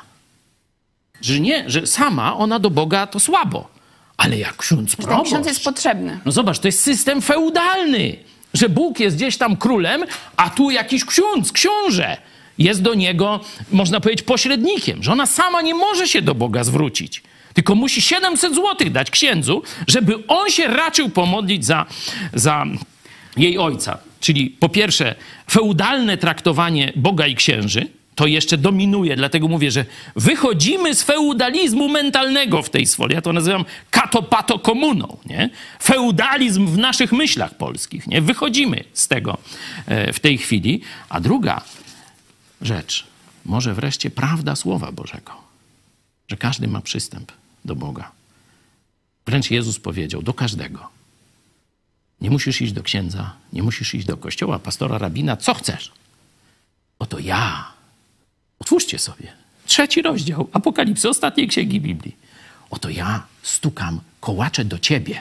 [1.20, 3.68] Że nie, że sama ona do Boga to słabo.
[4.16, 5.22] Ale jak ksiądz proboszcz...
[5.22, 6.20] Ten ksiądz jest potrzebny.
[6.24, 8.16] No zobacz, to jest system feudalny.
[8.54, 10.04] Że Bóg jest gdzieś tam królem,
[10.36, 12.16] a tu jakiś ksiądz, książę
[12.58, 13.40] jest do niego,
[13.72, 15.02] można powiedzieć, pośrednikiem.
[15.02, 17.22] Że ona sama nie może się do Boga zwrócić.
[17.54, 21.86] Tylko musi 700 złotych dać księdzu, żeby on się raczył pomodlić za,
[22.32, 22.66] za
[23.36, 23.98] jej ojca.
[24.20, 25.14] Czyli po pierwsze
[25.50, 29.16] feudalne traktowanie Boga i księży, to jeszcze dominuje.
[29.16, 29.84] Dlatego mówię, że
[30.16, 33.14] wychodzimy z feudalizmu mentalnego w tej swoli.
[33.14, 35.16] Ja to nazywam katopato komuną.
[35.26, 35.50] Nie?
[35.82, 38.06] Feudalizm w naszych myślach polskich.
[38.06, 38.22] Nie?
[38.22, 39.38] Wychodzimy z tego
[39.86, 40.80] e, w tej chwili.
[41.08, 41.62] A druga
[42.62, 43.06] rzecz,
[43.44, 45.32] może wreszcie prawda Słowa Bożego,
[46.28, 47.32] że każdy ma przystęp
[47.64, 48.10] do Boga.
[49.26, 50.88] Wręcz Jezus powiedział do każdego.
[52.20, 55.92] Nie musisz iść do księdza, nie musisz iść do kościoła, pastora, rabina, co chcesz.
[56.98, 57.73] Oto ja
[58.58, 59.32] Otwórzcie sobie.
[59.66, 62.16] Trzeci rozdział Apokalipsy, ostatniej księgi Biblii.
[62.70, 65.20] Oto ja stukam kołacze do ciebie.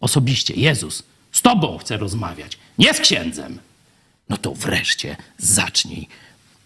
[0.00, 3.58] Osobiście, Jezus, z tobą chcę rozmawiać, nie z księdzem.
[4.28, 6.08] No to wreszcie zacznij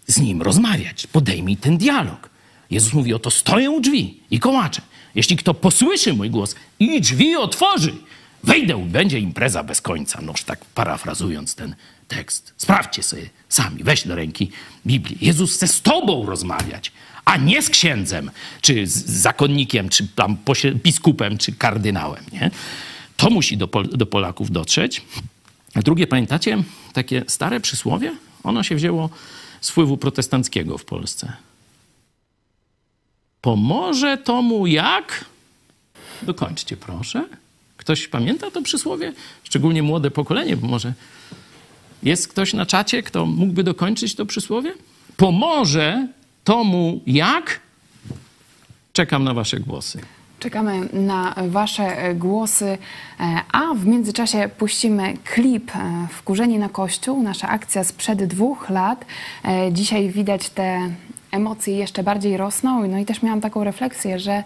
[0.07, 2.29] z nim rozmawiać, podejmij ten dialog.
[2.69, 4.81] Jezus mówi, oto stoję u drzwi i kołacze.
[5.15, 7.95] Jeśli kto posłyszy mój głos i drzwi otworzy,
[8.43, 10.21] wejdę będzie impreza bez końca.
[10.21, 11.75] Noż tak parafrazując ten
[12.07, 12.53] tekst.
[12.57, 14.51] Sprawdźcie sobie sami, weź do ręki
[14.87, 15.17] Biblię.
[15.21, 16.91] Jezus chce z tobą rozmawiać,
[17.25, 20.37] a nie z księdzem, czy z zakonnikiem, czy tam
[20.75, 22.23] biskupem, czy kardynałem.
[22.31, 22.51] Nie?
[23.17, 25.01] To musi do, Pol do Polaków dotrzeć.
[25.75, 26.63] A drugie, pamiętacie
[26.93, 28.15] takie stare przysłowie?
[28.43, 29.09] Ono się wzięło
[29.61, 31.33] z wpływu protestanckiego w Polsce?
[33.41, 35.25] Pomoże tomu jak?
[36.21, 37.25] Dokończcie, proszę.
[37.77, 39.13] Ktoś pamięta to przysłowie?
[39.43, 40.93] Szczególnie młode pokolenie, bo może
[42.03, 44.73] jest ktoś na czacie, kto mógłby dokończyć to przysłowie?
[45.17, 46.07] Pomoże
[46.43, 47.59] tomu jak?
[48.93, 50.01] Czekam na Wasze głosy.
[50.39, 52.77] Czekamy na Wasze e, głosy,
[53.19, 59.05] e, a w międzyczasie puścimy klip e, Wkurzeni na Kościół, nasza akcja sprzed dwóch lat.
[59.71, 60.89] Dzisiaj widać te
[61.35, 62.87] emocje jeszcze bardziej rosną.
[62.87, 64.43] No i też miałam taką refleksję, że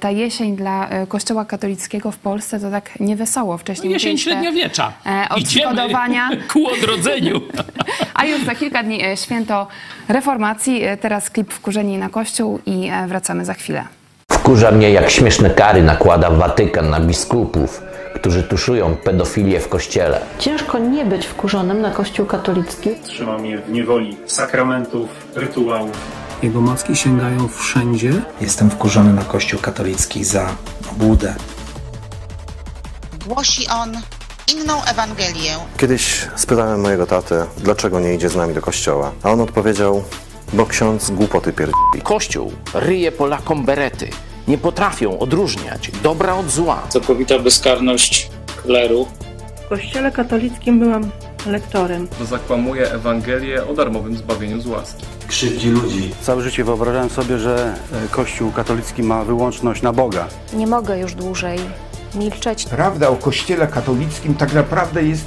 [0.00, 3.58] ta jesień dla Kościoła katolickiego w Polsce to tak niewesoło.
[3.58, 4.92] Wcześniej no jesień średniowiecza.
[5.30, 6.28] Odszkodowania.
[6.32, 7.40] Idziemy ku odrodzeniu.
[8.14, 9.66] A już za kilka dni święto
[10.08, 10.82] reformacji.
[11.00, 13.84] Teraz klip Wkurzeni na Kościół i wracamy za chwilę.
[14.46, 17.82] Wkurza mnie, jak śmieszne kary nakłada Watykan na biskupów,
[18.14, 20.20] którzy tuszują pedofilię w kościele.
[20.38, 22.90] Ciężko nie być wkurzonym na Kościół katolicki.
[23.04, 25.90] Trzyma mnie w niewoli sakramentów, rytuałów.
[26.42, 28.12] Jego macki sięgają wszędzie.
[28.40, 30.48] Jestem wkurzony na Kościół katolicki za
[30.92, 31.34] obłudę.
[33.26, 33.92] Głosi on
[34.54, 35.52] inną Ewangelię.
[35.76, 40.04] Kiedyś spytałem mojego tatę, dlaczego nie idzie z nami do kościoła, a on odpowiedział,
[40.52, 41.74] bo ksiądz głupoty pierdzi.
[42.02, 44.10] Kościół ryje Polakom berety.
[44.48, 46.82] Nie potrafią odróżniać dobra od zła.
[46.88, 48.30] Całkowita bezkarność
[48.62, 49.06] kleru.
[49.64, 51.10] W kościele katolickim byłam
[51.46, 52.08] lektorem.
[52.24, 55.04] Zakłamuje Ewangelię o darmowym zbawieniu z łaski.
[55.28, 56.10] Krzywdzi ludzi.
[56.22, 57.74] Całe życie wyobrażałem sobie, że
[58.10, 60.28] Kościół katolicki ma wyłączność na Boga.
[60.52, 61.58] Nie mogę już dłużej
[62.14, 62.64] milczeć.
[62.64, 65.26] Prawda o Kościele katolickim tak naprawdę jest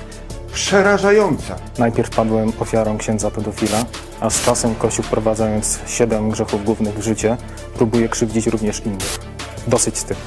[0.54, 1.56] przerażająca.
[1.78, 3.86] Najpierw padłem ofiarą księdza pedofila,
[4.20, 7.38] a z czasem Kościół wprowadzając siedem grzechów głównych w życie,
[7.74, 9.20] próbuje krzywdzić również innych.
[9.68, 10.18] Dosyć z tym.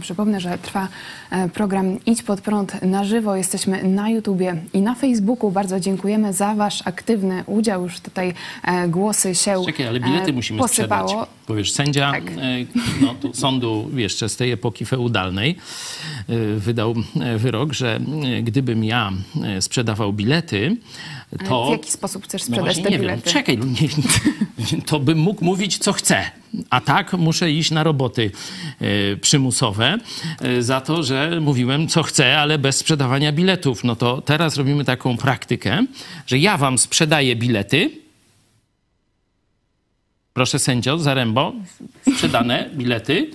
[0.00, 0.88] Przypomnę, że trwa
[1.30, 3.36] e, program Idź pod prąd na żywo.
[3.36, 5.50] Jesteśmy na YouTubie i na Facebooku.
[5.50, 7.82] Bardzo dziękujemy za Wasz aktywny udział.
[7.82, 8.34] Już tutaj
[8.64, 11.08] e, głosy się Czekaj, ale bilety musimy posypało.
[11.08, 11.28] sprzedać.
[11.48, 12.24] Bo wiesz, sędzia tak.
[13.00, 15.56] no, sądu jeszcze z tej epoki feudalnej
[16.56, 16.94] wydał
[17.36, 18.00] wyrok, że
[18.42, 19.12] gdybym ja
[19.60, 20.76] sprzedawał bilety,
[21.38, 21.66] to...
[21.66, 23.22] w jaki sposób chcesz sprzedać no te nie bilety?
[23.24, 23.32] Wiem.
[23.32, 26.30] Czekaj, nie, to bym mógł mówić, co chcę.
[26.70, 28.30] A tak muszę iść na roboty
[28.82, 29.98] y, przymusowe
[30.44, 33.84] y, za to, że mówiłem, co chcę, ale bez sprzedawania biletów.
[33.84, 35.86] No to teraz robimy taką praktykę,
[36.26, 37.90] że ja wam sprzedaję bilety.
[40.32, 41.52] Proszę sędzio, Zarębo,
[42.14, 43.30] sprzedane bilety,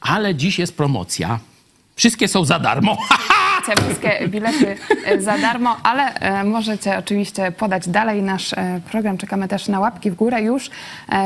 [0.00, 1.40] ale dziś jest promocja.
[1.96, 2.98] Wszystkie są za darmo.
[3.76, 4.76] Wszystkie bilety
[5.18, 6.12] za darmo, ale
[6.44, 8.54] możecie oczywiście podać dalej nasz
[8.90, 9.18] program.
[9.18, 10.42] Czekamy też na łapki w górę.
[10.42, 10.70] Już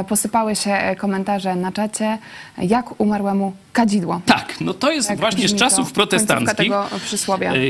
[0.08, 2.18] posypały się komentarze na czacie,
[2.58, 4.20] jak umarłemu kadzidło.
[4.26, 6.72] Tak, no to jest tak właśnie z czasów protestanckich,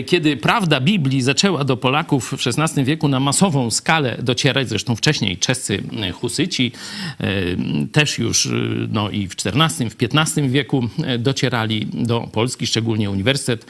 [0.06, 5.38] kiedy prawda Biblii zaczęła do Polaków w XVI wieku na masową skalę docierać, zresztą wcześniej
[5.38, 5.82] czescy
[6.12, 6.72] husyci
[7.92, 8.48] też już
[8.92, 13.66] no i w XIV, w XV wieku docierali do Polski, szczególnie Uniwersytet,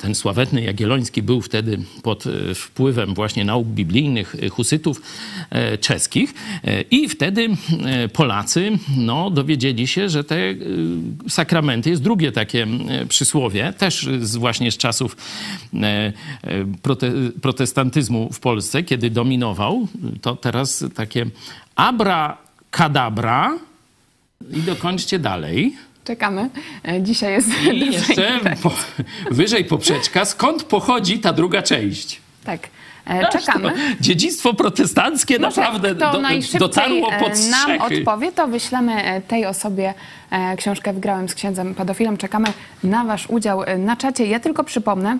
[0.00, 5.02] ten sławetny Jagielloński był wtedy pod wpływem właśnie nauk biblijnych husytów
[5.80, 6.34] czeskich
[6.90, 7.48] i wtedy
[8.12, 10.36] Polacy no, dowiedzieli się, że te
[11.28, 12.66] sakramenty Jest drugie takie
[13.08, 15.16] przysłowie, też z, właśnie z czasów
[16.82, 17.12] prote,
[17.42, 19.88] protestantyzmu w Polsce, kiedy dominował.
[20.22, 21.26] To teraz takie
[21.76, 22.38] abra
[22.70, 23.58] kadabra
[24.50, 25.76] i dokończcie dalej.
[26.04, 26.50] Czekamy.
[27.00, 27.48] Dzisiaj jest...
[27.72, 28.72] I jeszcze po,
[29.30, 30.24] wyżej poprzeczka.
[30.24, 32.20] Skąd pochodzi ta druga część?
[32.44, 32.68] Tak.
[33.32, 33.72] Czekamy.
[34.00, 37.98] Dziedzictwo protestanckie Może naprawdę kto do, dotarło pod nam strzechy.
[37.98, 39.94] odpowie, to wyślemy tej osobie
[40.56, 42.16] książkę Wgrałem z księdzem pedofilem.
[42.16, 42.48] Czekamy
[42.84, 44.26] na wasz udział na czacie.
[44.26, 45.18] Ja tylko przypomnę,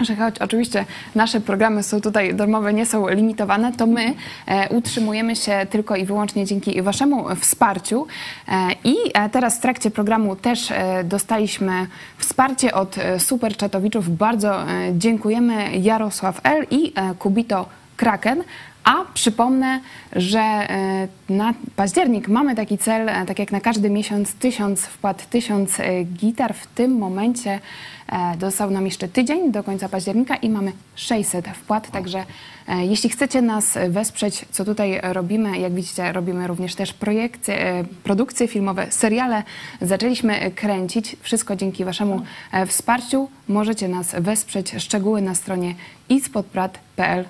[0.00, 0.84] że choć oczywiście
[1.14, 4.14] nasze programy są tutaj darmowe, nie są limitowane, to my
[4.46, 8.06] e, utrzymujemy się tylko i wyłącznie dzięki waszemu wsparciu.
[8.48, 8.52] E,
[8.84, 8.96] I
[9.32, 11.86] teraz w trakcie programu też e, dostaliśmy
[12.18, 14.16] wsparcie od super czatowiczów.
[14.16, 16.66] Bardzo dziękujemy Jarosław L.
[16.70, 18.42] i Kubito Kraken.
[18.84, 19.80] A przypomnę,
[20.16, 20.66] że
[21.28, 26.54] na październik mamy taki cel, tak jak na każdy miesiąc, tysiąc wpłat, tysiąc gitar.
[26.54, 27.60] W tym momencie
[27.99, 27.99] E,
[28.38, 32.24] Dostał nam jeszcze tydzień do końca października i mamy 600 wpłat, także e,
[32.78, 38.48] jeśli chcecie nas wesprzeć, co tutaj robimy, jak widzicie, robimy również też projekcje, e, produkcje
[38.48, 39.42] filmowe, seriale.
[39.82, 42.22] Zaczęliśmy kręcić, wszystko dzięki waszemu
[42.52, 43.28] e, wsparciu.
[43.48, 45.74] Możecie nas wesprzeć, szczegóły na stronie
[46.08, 47.24] ispodprat.pl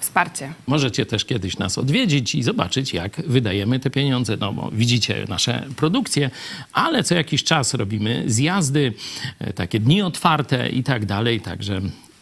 [0.00, 0.52] wsparcie.
[0.66, 4.36] Możecie też kiedyś nas odwiedzić i zobaczyć, jak wydajemy te pieniądze.
[4.40, 6.30] No bo widzicie nasze produkcje,
[6.72, 8.92] ale co jakiś czas robimy zjazdy,
[9.38, 11.40] e, takie dni otwarte i tak dalej.
[11.40, 11.80] Także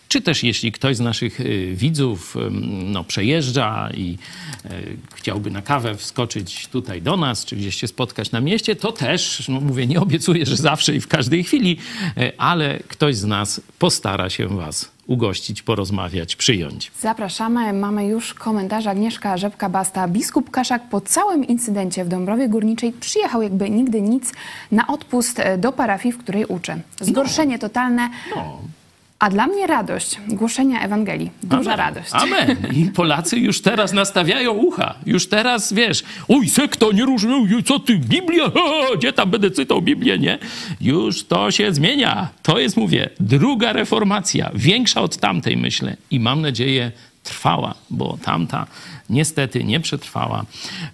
[0.09, 2.37] czy też jeśli ktoś z naszych y, widzów
[2.85, 4.19] no, przejeżdża i
[4.65, 4.69] y,
[5.15, 9.49] chciałby na kawę wskoczyć tutaj do nas, czy gdzieś się spotkać na mieście, to też,
[9.49, 11.79] no mówię, nie obiecuję, że zawsze i w każdej chwili,
[12.19, 16.91] y, ale ktoś z nas postara się was ugościć, porozmawiać, przyjąć.
[17.01, 17.73] Zapraszamy.
[17.73, 20.09] Mamy już komentarz Agnieszka Rzepka-Basta.
[20.09, 24.33] Biskup Kaszak po całym incydencie w Dąbrowie Górniczej przyjechał jakby nigdy nic
[24.73, 26.81] na odpust do parafii, w której uczy.
[27.01, 28.11] Zgorszenie totalne.
[28.37, 28.59] No.
[29.19, 31.31] A dla mnie radość głoszenia Ewangelii.
[31.43, 31.79] Duża Amen.
[31.79, 32.11] radość.
[32.12, 32.57] Amen.
[32.73, 34.95] I Polacy już teraz nastawiają ucha.
[35.07, 38.45] Już teraz, wiesz, oj, sekta nie różnią, co ty, Biblia?
[38.55, 40.39] Ha, gdzie tam będę czytał Biblię, nie?
[40.81, 42.29] Już to się zmienia.
[42.43, 44.51] To jest, mówię, druga reformacja.
[44.55, 45.97] Większa od tamtej, myślę.
[46.11, 46.93] I mam nadzieję,
[47.23, 48.67] trwała, bo tamta
[49.11, 50.45] niestety nie przetrwała.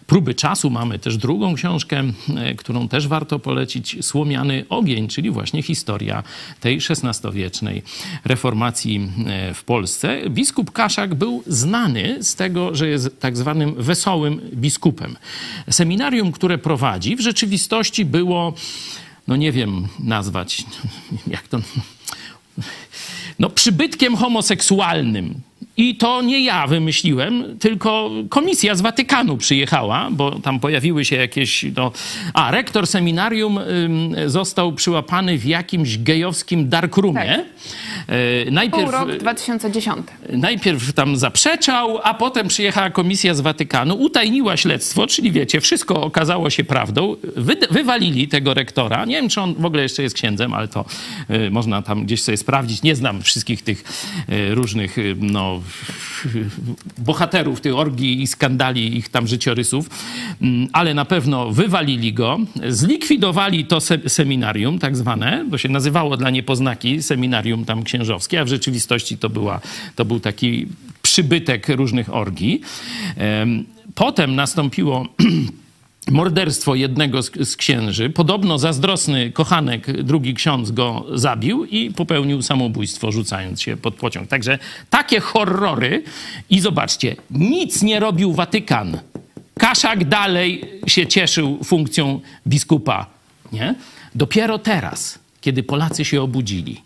[0.06, 2.02] Próby czasu mamy też drugą książkę,
[2.36, 6.22] e, którą też warto polecić, Słomiany ogień, czyli właśnie historia
[6.60, 7.82] tej XVI-wiecznej
[8.24, 10.30] reformacji e, w Polsce.
[10.30, 15.16] Biskup Kaszak był znany z tego, że jest tak zwanym wesołym biskupem.
[15.70, 18.54] Seminarium, które prowadzi, w rzeczywistości było,
[19.28, 20.64] no nie wiem nazwać,
[21.26, 21.60] jak to
[23.38, 25.34] no, przybytkiem homoseksualnym.
[25.76, 31.64] I to nie ja wymyśliłem, tylko komisja z Watykanu przyjechała, bo tam pojawiły się jakieś.
[31.76, 31.92] No,
[32.34, 33.60] a rektor seminarium
[34.26, 37.44] został przyłapany w jakimś gejowskim darkroomie.
[38.06, 38.16] Tak.
[38.46, 40.06] Y, najpierw, Pół rok 2010.
[40.28, 46.50] najpierw tam zaprzeczał, a potem przyjechała komisja z Watykanu, utajniła śledztwo, czyli wiecie, wszystko okazało
[46.50, 47.16] się prawdą.
[47.36, 49.04] Wy, wywalili tego rektora.
[49.04, 50.84] Nie wiem, czy on w ogóle jeszcze jest księdzem, ale to
[51.30, 52.82] y, można tam gdzieś sobie sprawdzić.
[52.82, 53.84] Nie znam wszystkich tych
[54.28, 55.61] y, różnych y, no,
[56.98, 59.88] bohaterów tych orgii i skandali, ich tam życiorysów,
[60.42, 62.38] Mm, ale na pewno wywalili go,
[62.68, 68.44] zlikwidowali to se seminarium tak zwane, to się nazywało dla niepoznaki seminarium tam księżowskie, a
[68.44, 69.60] w rzeczywistości to, była,
[69.96, 70.66] to był taki
[71.02, 72.60] przybytek różnych orgii.
[73.16, 75.06] Em, Potem nastąpiło
[76.10, 78.10] morderstwo jednego z, z księży.
[78.10, 84.28] Podobno zazdrosny kochanek, drugi ksiądz go zabił i popełnił samobójstwo, rzucając się pod pociąg.
[84.28, 84.58] Także
[84.90, 86.02] takie horrory.
[86.50, 88.98] I zobaczcie, nic nie robił Watykan.
[89.58, 93.06] Kaszak dalej się cieszył funkcją biskupa.
[93.52, 93.74] Nie?
[94.14, 96.80] Dopiero teraz, kiedy Polacy się obudzili,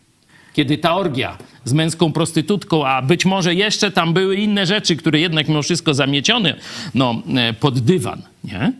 [0.52, 5.20] kiedy ta orgia z męską prostytutką, a być może jeszcze tam były inne rzeczy, które
[5.20, 6.54] jednak mimo wszystko zamiecione
[6.94, 8.72] no, e, pod dywan, nie?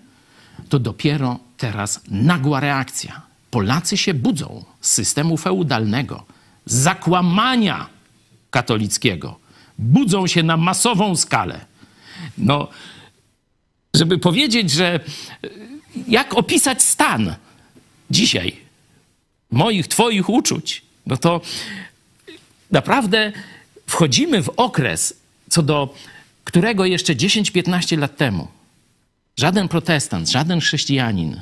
[0.69, 3.23] To dopiero teraz nagła reakcja.
[3.51, 6.25] Polacy się budzą z systemu feudalnego,
[6.67, 7.87] zakłamania
[8.51, 9.39] katolickiego.
[9.79, 11.65] Budzą się na masową skalę.
[12.39, 12.69] No,
[13.95, 15.01] żeby powiedzieć, że
[16.09, 17.35] jak opisać stan
[18.11, 18.57] dzisiaj
[19.51, 21.41] moich, twoich uczuć, no to
[22.71, 23.33] naprawdę
[23.87, 25.15] wchodzimy w okres,
[25.51, 25.95] co do
[26.45, 28.49] którego jeszcze 10-15 lat temu
[29.37, 31.41] żaden protestant, żaden chrześcijanin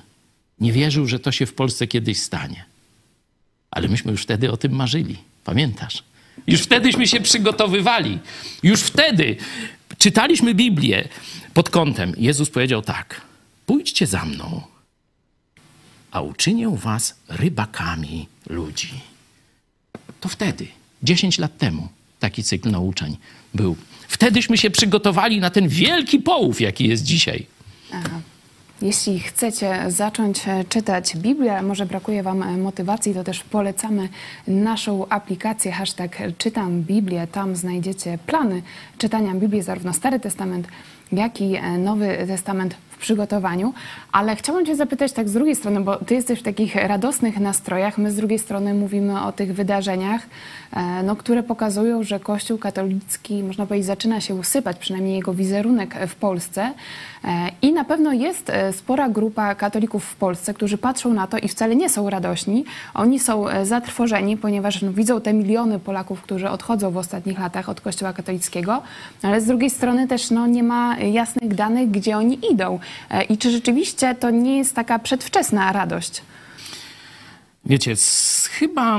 [0.61, 2.65] nie wierzył, że to się w Polsce kiedyś stanie.
[3.71, 5.17] Ale myśmy już wtedy o tym marzyli.
[5.45, 6.03] Pamiętasz?
[6.47, 8.19] Już wtedyśmy się przygotowywali.
[8.63, 9.37] Już wtedy
[9.99, 11.09] czytaliśmy Biblię
[11.55, 12.13] pod kątem.
[12.17, 13.21] Jezus powiedział tak:
[13.67, 14.63] Pójdźcie za mną,
[16.11, 18.91] a uczynię was rybakami ludzi.
[20.21, 20.67] To wtedy,
[21.03, 21.89] 10 lat temu,
[22.21, 23.17] taki cykl nauczań
[23.55, 23.77] był.
[24.09, 27.47] Wtedyśmy się przygotowali na ten wielki połów, jaki jest dzisiaj.
[28.83, 34.09] Jeśli chcecie zacząć e, czytać Biblię, może brakuje Wam e, motywacji, to też polecamy
[34.49, 37.27] naszą aplikację hashtag Czytam Biblię.
[37.27, 38.63] Tam znajdziecie plany
[38.99, 40.69] czytania Biblii, zarówno Stary Testament,
[41.13, 43.75] jak i e, Nowy Testament w przygotowaniu.
[44.13, 47.99] Ale chciałam Cię zapytać tak z drugiej strony, bo Ty jesteś w takich radosnych nastrojach,
[47.99, 50.23] my z drugiej strony mówimy o tych wydarzeniach,
[51.05, 56.15] no, które pokazują, że Kościół katolicki, można powiedzieć, zaczyna się usypać, przynajmniej jego wizerunek w
[56.15, 56.75] Polsce.
[57.25, 61.39] E, I na pewno jest e, spora grupa katolików w Polsce, którzy patrzą na to
[61.39, 62.65] i wcale nie są radośni.
[62.95, 67.69] Oni są e, zatrwożeni, ponieważ no, widzą te miliony Polaków, którzy odchodzą w ostatnich latach
[67.69, 68.83] od Kościoła katolickiego,
[69.23, 72.79] ale z drugiej strony też no, nie ma jasnych danych, gdzie oni idą.
[73.29, 76.23] I czy rzeczywiście to nie jest taka przedwczesna radość?
[77.65, 77.95] Wiecie,
[78.51, 78.99] chyba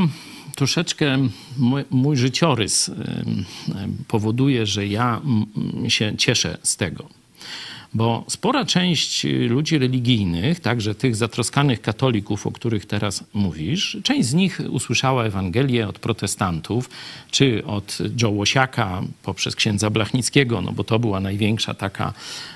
[0.55, 1.17] troszeczkę
[1.57, 2.91] mój, mój życiorys
[4.07, 5.21] powoduje, że ja
[5.87, 7.05] się cieszę z tego.
[7.95, 14.33] Bo spora część ludzi religijnych, także tych zatroskanych katolików, o których teraz mówisz, część z
[14.33, 16.89] nich usłyszała Ewangelię od protestantów,
[17.31, 22.13] czy od Joe Łosiaka poprzez księdza Blachnickiego, no bo to była największa taka,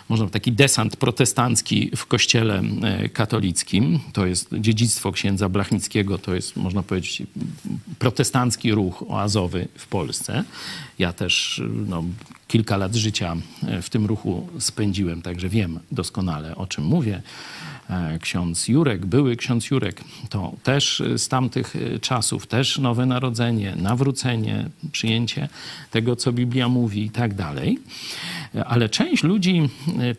[0.10, 4.00] można taki desant protestancki w kościele e, katolickim.
[4.14, 7.24] To jest dziedzictwo księdza Blachnickiego, to jest, można powiedzieć,
[8.00, 10.44] protestancki ruch oazowy w Polsce.
[11.00, 12.04] Ja też no,
[12.48, 13.36] kilka lat życia
[13.68, 17.22] e, w tym ruchu spędziłem, także wiem doskonale o czym mówię.
[17.90, 23.76] E, ksiądz Jurek, były ksiądz Jurek, to też z tamtych e, czasów, też nowe narodzenie,
[23.76, 25.50] nawrócenie, przyjęcie
[25.92, 27.80] tego, co Biblia mówi i tak dalej.
[28.66, 29.70] Ale część ludzi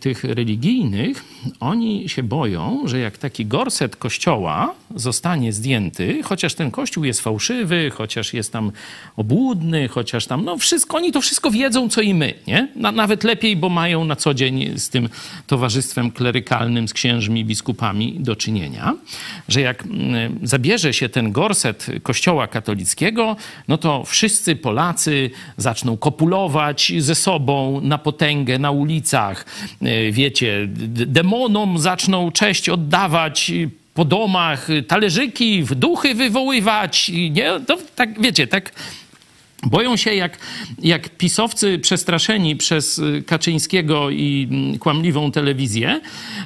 [0.01, 1.25] tych religijnych,
[1.61, 7.91] oni się boją, że jak taki gorset kościoła zostanie zdjęty, chociaż ten kościół jest fałszywy,
[7.95, 8.73] chociaż jest tam
[9.17, 12.69] obłudny, chociaż tam, no wszystko, oni to wszystko wiedzą, co i my, nie?
[12.77, 15.09] nawet lepiej, bo mają na co dzień z tym
[15.47, 18.95] towarzystwem klerykalnym, z księżmi, biskupami do czynienia,
[19.49, 23.37] że jak mm, zabierze się ten gorset kościoła katolickiego,
[23.69, 29.47] no to wszyscy Polacy zaczną kopulować ze sobą na potęgę na ulicach.
[29.83, 30.69] E, wiecie,
[31.31, 33.53] demonom zaczną cześć oddawać,
[33.95, 37.11] po domach, talerzyki, w duchy wywoływać.
[37.31, 37.51] Nie?
[37.67, 38.73] To tak, wiecie, tak
[39.63, 40.39] Boją się, jak,
[40.79, 44.49] jak pisowcy przestraszeni przez Kaczyńskiego i
[44.81, 46.01] kłamliwą telewizję,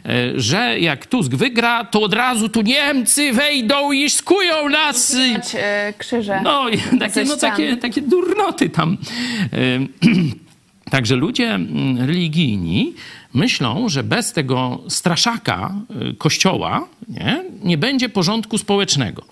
[0.07, 5.17] e, że jak Tusk wygra, to od razu tu Niemcy wejdą i skują nas.
[5.55, 6.41] E, krzyże.
[6.45, 6.67] No,
[7.01, 8.97] takie, no takie, takie durnoty tam.
[10.91, 11.59] Także ludzie
[11.99, 12.95] religijni
[13.35, 15.75] myślą, że bez tego straszaka
[16.19, 19.25] kościoła nie, nie będzie porządku społecznego.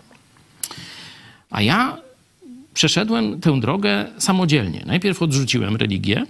[1.50, 1.98] A ja
[2.74, 4.82] przeszedłem tę drogę samodzielnie.
[4.86, 6.26] Najpierw odrzuciłem religię,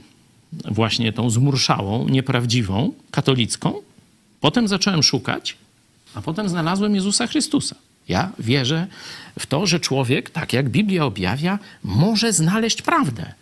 [0.53, 3.75] właśnie tą zmurszałą, nieprawdziwą, katolicką.
[4.41, 5.57] Potem zacząłem szukać,
[6.15, 7.77] a potem znalazłem Jezusa Chrystusa.
[8.09, 8.87] Ja wierzę
[9.39, 13.33] w to, że człowiek, tak jak Biblia objawia, może znaleźć prawdę.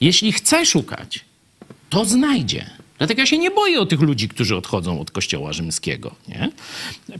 [0.00, 1.24] Jeśli chce szukać,
[1.90, 2.70] to znajdzie.
[2.98, 6.14] Dlatego ja się nie boję o tych ludzi, którzy odchodzą od Kościoła Rzymskiego.
[6.28, 6.50] Nie?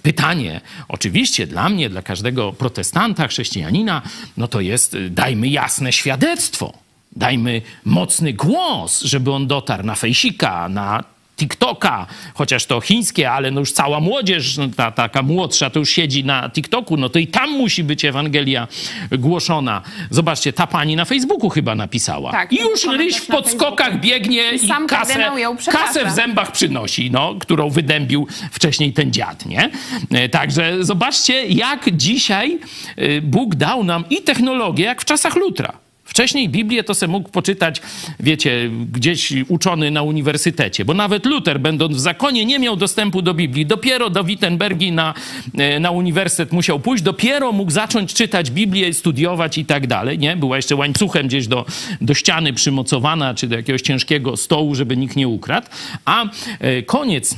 [0.02, 4.02] Pytanie, oczywiście dla mnie, dla każdego protestanta, chrześcijanina,
[4.36, 6.72] no to jest dajmy jasne świadectwo.
[7.16, 11.04] Dajmy mocny głos, żeby on dotarł na fejsika, na
[11.38, 15.90] TikToka, chociaż to chińskie, ale no już cała młodzież, no ta taka młodsza, to już
[15.90, 18.68] siedzi na TikToku, no to i tam musi być Ewangelia
[19.12, 19.82] głoszona.
[20.10, 22.32] Zobaczcie, ta pani na Facebooku chyba napisała.
[22.32, 25.86] Tak, I już ryś w podskokach biegnie i, I sam kasę, ją przeprasza.
[25.86, 29.70] kasę w zębach przynosi, no, którą wydębił wcześniej ten dziad, nie?
[30.10, 32.58] E, Także zobaczcie, jak dzisiaj
[32.96, 35.87] e, Bóg dał nam i technologię, jak w czasach Lutra.
[36.18, 37.82] Wcześniej Biblię to se mógł poczytać,
[38.20, 43.34] wiecie, gdzieś uczony na uniwersytecie, bo nawet Luther, będąc w zakonie, nie miał dostępu do
[43.34, 43.66] Biblii.
[43.66, 45.14] Dopiero do Wittenbergi na,
[45.58, 50.36] e, na uniwersytet musiał pójść, dopiero mógł zacząć czytać Biblię, studiować i tak dalej, nie?
[50.36, 51.66] Była jeszcze łańcuchem gdzieś do,
[52.00, 55.66] do ściany przymocowana, czy do jakiegoś ciężkiego stołu, żeby nikt nie ukradł.
[56.04, 56.24] A
[56.60, 57.36] e, koniec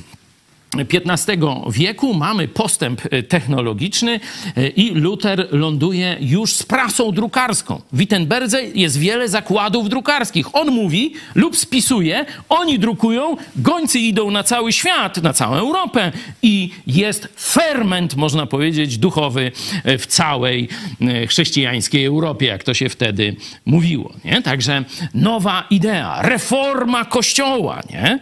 [0.79, 1.37] XV
[1.71, 4.21] wieku mamy postęp e, technologiczny
[4.57, 7.81] e, i Luther ląduje już z prasą drukarską.
[7.93, 10.55] W Wittenberdze jest wiele zakładów drukarskich.
[10.55, 16.13] On mówi lub spisuje, oni drukują, gońcy idą na cały świat, na całą Europę
[16.43, 19.53] i jest ferment, można powiedzieć, duchowy
[19.85, 20.69] e, w całej
[21.29, 24.13] chrześcijańskiej Europie, jak to się wtedy mówiło.
[24.25, 24.43] Nie?
[24.43, 27.81] Także nowa idea, reforma Kościoła.
[27.91, 28.19] Nie?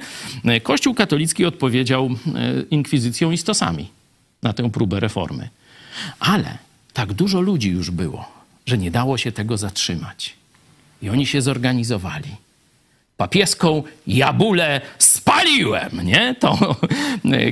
[0.60, 2.10] Kościół katolicki odpowiedział
[2.70, 3.90] inkwizycją i stosami
[4.42, 5.48] na tę próbę reformy.
[6.20, 6.58] Ale
[6.92, 8.32] tak dużo ludzi już było,
[8.66, 10.34] że nie dało się tego zatrzymać.
[11.02, 12.36] I oni się zorganizowali.
[13.16, 16.34] Papieską jabulę spaliłem, nie?
[16.40, 16.76] To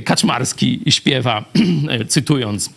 [0.05, 1.45] Kaczmarski śpiewa,
[2.07, 2.69] cytując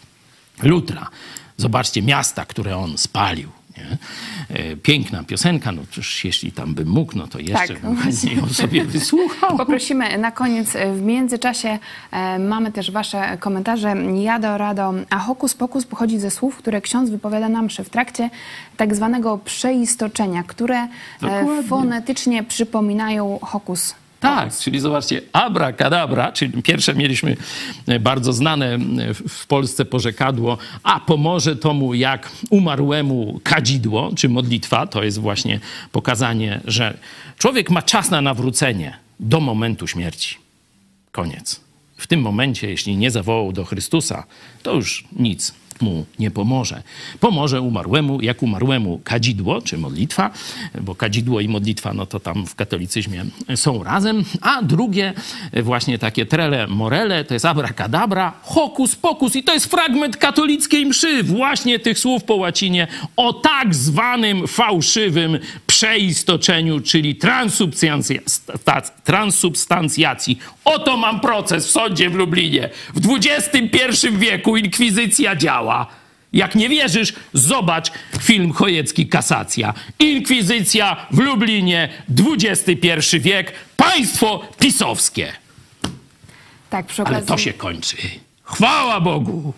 [0.63, 1.11] Lutra.
[1.57, 3.60] Zobaczcie miasta, które on spalił.
[3.81, 4.77] Nie?
[4.77, 7.97] Piękna piosenka, no cóż, jeśli tam bym mógł, no to jeszcze Tak, bym
[8.37, 9.57] ją sobie wysłuchał.
[9.57, 11.79] Poprosimy na koniec, w międzyczasie
[12.11, 13.95] e, mamy też wasze komentarze.
[14.15, 18.31] Jado, rado, a hokus pokus pochodzi ze słów, które ksiądz wypowiada na mszy w trakcie
[18.77, 20.89] tak zwanego przeistoczenia, które e,
[21.21, 21.63] Dokładnie.
[21.63, 27.37] fonetycznie przypominają hokus Tak, czyli zobaczcie, abracadabra, czyli pierwsze mieliśmy
[27.87, 28.79] e, bardzo znane
[29.15, 35.61] w- Polsce porzekadło, a pomoże tomu jak umarłemu kadzidło, czy modlitwa, to jest właśnie
[35.93, 36.99] pokazanie, że
[37.39, 40.37] człowiek ma czas na nawrócenie do momentu śmierci.
[41.13, 41.61] Koniec.
[41.97, 44.25] W tym momencie, jeśli nie zawołał do Chrystusa,
[44.63, 45.55] to już nic.
[45.81, 46.83] Mu nie pomoże.
[47.21, 50.31] Pomoże umarłemu, jak umarłemu kadzidło, czy modlitwa,
[50.81, 53.25] bo kadzidło i modlitwa, no to tam w katolicyzmie
[53.55, 55.13] są razem, a drugie
[55.63, 61.23] właśnie takie trele morele, to jest abracadabra, hokus pokus i to jest fragment katolickiej mszy,
[61.23, 67.17] właśnie tych słów po łacinie o tak zwanym fałszywym przeistoczeniu, czyli
[69.05, 70.39] transubstancjacji.
[70.65, 72.71] Oto mam proces w sądzie w Lublinie.
[72.95, 75.70] W XXI wieku inkwizycja działa.
[76.33, 79.75] Jak nie wierzysz, zobacz film Chojecki Kasacja.
[79.99, 81.89] Inkwizycja w Lublinie,
[82.35, 85.33] XXI wiek, państwo pisowskie.
[86.71, 87.17] Tak, przy okazji...
[87.17, 87.97] Ale to się kończy.
[88.45, 89.53] Chwała Bogu!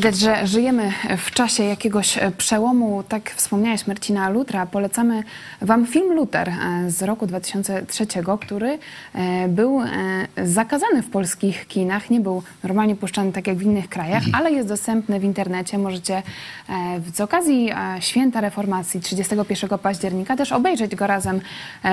[0.00, 3.02] Widać, że żyjemy w czasie jakiegoś przełomu.
[3.08, 4.66] Tak wspomniałeś Marcina Lutra.
[4.66, 5.22] Polecamy
[5.60, 8.06] Wam film Luther e, z roku 2003,
[8.40, 8.78] który
[9.14, 9.86] e, był e,
[10.46, 12.10] zakazany w polskich kinach.
[12.10, 15.78] Nie był normalnie puszczany tak jak w innych krajach, ale jest dostępny w internecie.
[15.78, 16.22] Możecie
[17.14, 17.70] z okazji
[18.00, 21.40] Święta Reformacji 31 października też obejrzeć go razem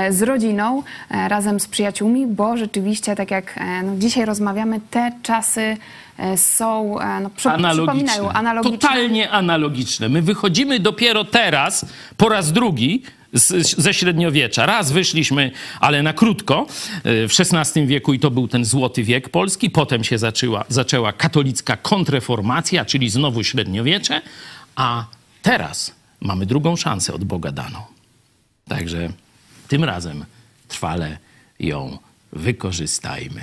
[0.10, 5.78] z rodziną, razem z przyjaciółmi, bo rzeczywiście, tak jak no, dzisiaj rozmawiamy, te czasy
[6.36, 8.78] są no, przy, przypominają analogiczne.
[8.78, 10.10] Totalnie analogiczne.
[10.10, 11.86] My wychodzimy dopiero teraz,
[12.18, 13.04] po raz drugi,
[13.34, 14.66] z, ze średniowiecza.
[14.66, 16.66] Raz wyszliśmy, ale na krótko,
[17.04, 19.70] w XVI wieku i to był ten złoty wiek polski.
[19.70, 24.22] Potem się zaczęła, zaczęła katolicka kontreformacja, czyli znowu średniowiecze,
[24.76, 25.06] a
[25.42, 27.80] teraz mamy drugą szansę od Boga daną.
[28.68, 29.10] Także
[29.68, 30.26] tym razem
[30.68, 31.18] trwale
[31.60, 31.98] ją
[32.34, 33.42] wykorzystajmy.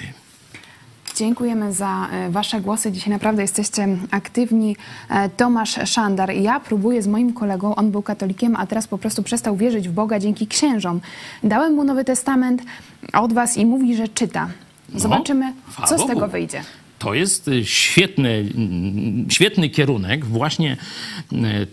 [1.17, 2.93] Dziękujemy za Wasze głosy.
[2.93, 4.77] Dzisiaj naprawdę jesteście aktywni.
[5.37, 6.31] Tomasz Szandar.
[6.35, 9.93] Ja próbuję z moim kolegą, on był katolikiem, a teraz po prostu przestał wierzyć w
[9.93, 11.01] Boga dzięki księżom.
[11.43, 12.63] Dałem mu Nowy Testament
[13.13, 14.49] od Was i mówi, że czyta.
[14.95, 16.63] Zobaczymy, No, co z tego wyjdzie.
[17.05, 18.45] To jest świetny,
[19.29, 20.25] świetny kierunek.
[20.25, 20.77] Właśnie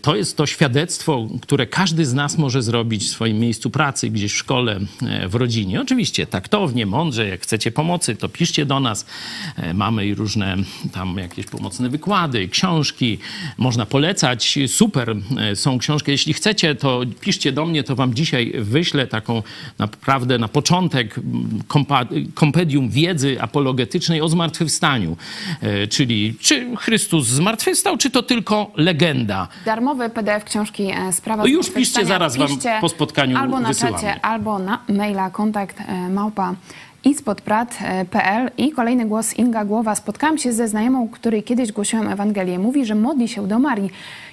[0.01, 4.33] to jest to świadectwo, które każdy z nas może zrobić w swoim miejscu pracy, gdzieś
[4.33, 4.79] w szkole,
[5.27, 5.81] w rodzinie.
[5.81, 9.05] Oczywiście taktownie, mądrze, jak chcecie pomocy, to piszcie do nas.
[9.73, 10.57] Mamy i różne
[10.93, 13.17] tam jakieś pomocne wykłady, książki.
[13.57, 14.59] Można polecać.
[14.67, 15.15] Super
[15.55, 16.11] są książki.
[16.11, 19.43] Jeśli chcecie, to piszcie do mnie, to wam dzisiaj wyślę taką
[19.77, 21.15] naprawdę na początek
[22.33, 25.17] kompedium wiedzy apologetycznej o zmartwychwstaniu.
[25.89, 29.47] Czyli czy Chrystus zmartwychwstał, czy to tylko legenda?
[29.65, 32.47] Darmowy PDF książki Sprawa No już piszcie, zaraz wam
[32.81, 33.97] po spotkaniu Albo na wysyłamy.
[33.97, 35.77] czacie, albo na maila kontakt
[36.09, 36.53] małpa
[37.03, 39.95] ispodprat.pl i kolejny głos Inga Głowa.
[39.95, 42.59] Spotkałam się ze znajomą, której kiedyś głosiłam Ewangelię.
[42.59, 43.89] Mówi, że modli się do Marii.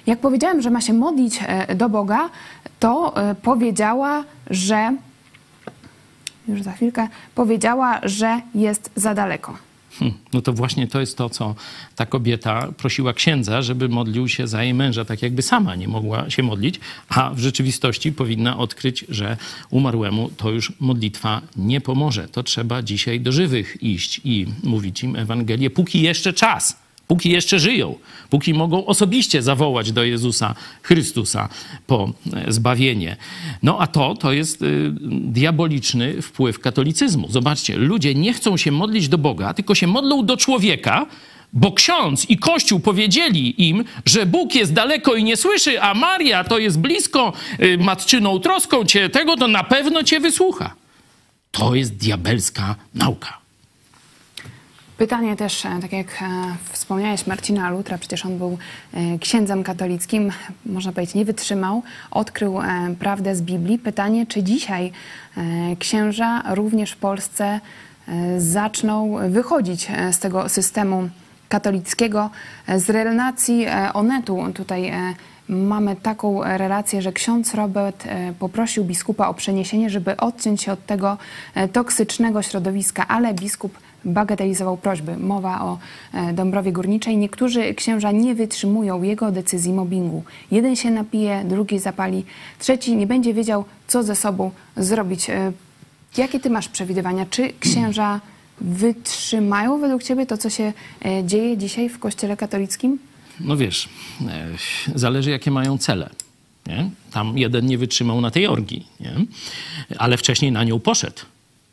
[0.07, 1.39] Jak powiedziałam, że ma się modlić
[1.75, 2.29] do Boga,
[2.79, 4.95] to powiedziała, że
[6.47, 9.57] już za chwilkę powiedziała, że jest za daleko.
[9.99, 11.55] Hmm, no to właśnie to jest to, co
[11.95, 16.29] ta kobieta prosiła księdza, żeby modlił się za jej męża, tak jakby sama nie mogła
[16.29, 16.79] się modlić,
[17.09, 19.37] a w rzeczywistości powinna odkryć, że
[19.69, 22.27] umarłemu to już modlitwa nie pomoże.
[22.27, 26.88] To trzeba dzisiaj do żywych iść i mówić im Ewangelię, póki jeszcze czas.
[27.09, 27.95] Póki jeszcze żyją,
[28.29, 31.49] póki mogą osobiście zawołać do Jezusa Chrystusa
[31.87, 32.13] po
[32.47, 33.17] zbawienie.
[33.63, 37.27] No a to, to jest y, diaboliczny wpływ katolicyzmu.
[37.29, 41.05] Zobaczcie, ludzie nie chcą się modlić do Boga, tylko się modlą do człowieka,
[41.53, 46.43] bo ksiądz i kościół powiedzieli im, że Bóg jest daleko i nie słyszy, a Maria
[46.43, 47.33] to jest blisko,
[47.63, 50.75] y, matczyną troską cię tego, to na pewno cię wysłucha.
[51.51, 53.38] To jest diabelska nauka.
[54.99, 56.23] Pytanie też, tak jak
[56.71, 58.57] wspomniałeś, Marcina Lutra, przecież on był
[59.19, 60.31] księdzem katolickim,
[60.65, 62.59] można powiedzieć, nie wytrzymał, odkrył
[62.99, 63.79] prawdę z Biblii.
[63.79, 64.91] Pytanie, czy dzisiaj
[65.79, 67.59] księża również w Polsce
[68.37, 71.09] zaczną wychodzić z tego systemu
[71.49, 72.29] katolickiego.
[72.77, 74.91] Z relacji Onetu tutaj
[75.49, 78.07] mamy taką relację, że ksiądz Robert
[78.39, 81.17] poprosił biskupa o przeniesienie, żeby odciąć się od tego
[81.73, 85.17] toksycznego środowiska, ale biskup bagatelizował prośby.
[85.17, 85.77] Mowa o
[86.33, 87.17] Dąbrowie Górniczej.
[87.17, 90.23] Niektórzy księża nie wytrzymują jego decyzji mobbingu.
[90.51, 92.25] Jeden się napije, drugi zapali,
[92.59, 95.27] trzeci nie będzie wiedział, co ze sobą zrobić.
[96.17, 97.25] Jakie ty masz przewidywania?
[97.29, 98.21] Czy księża
[98.61, 100.73] wytrzymają według ciebie to, co się
[101.23, 102.99] dzieje dzisiaj w Kościele katolickim?
[103.39, 103.89] No wiesz,
[104.95, 106.09] zależy jakie mają cele.
[106.67, 106.89] Nie?
[107.11, 109.13] Tam jeden nie wytrzymał na tej orgii, nie?
[109.97, 111.21] ale wcześniej na nią poszedł.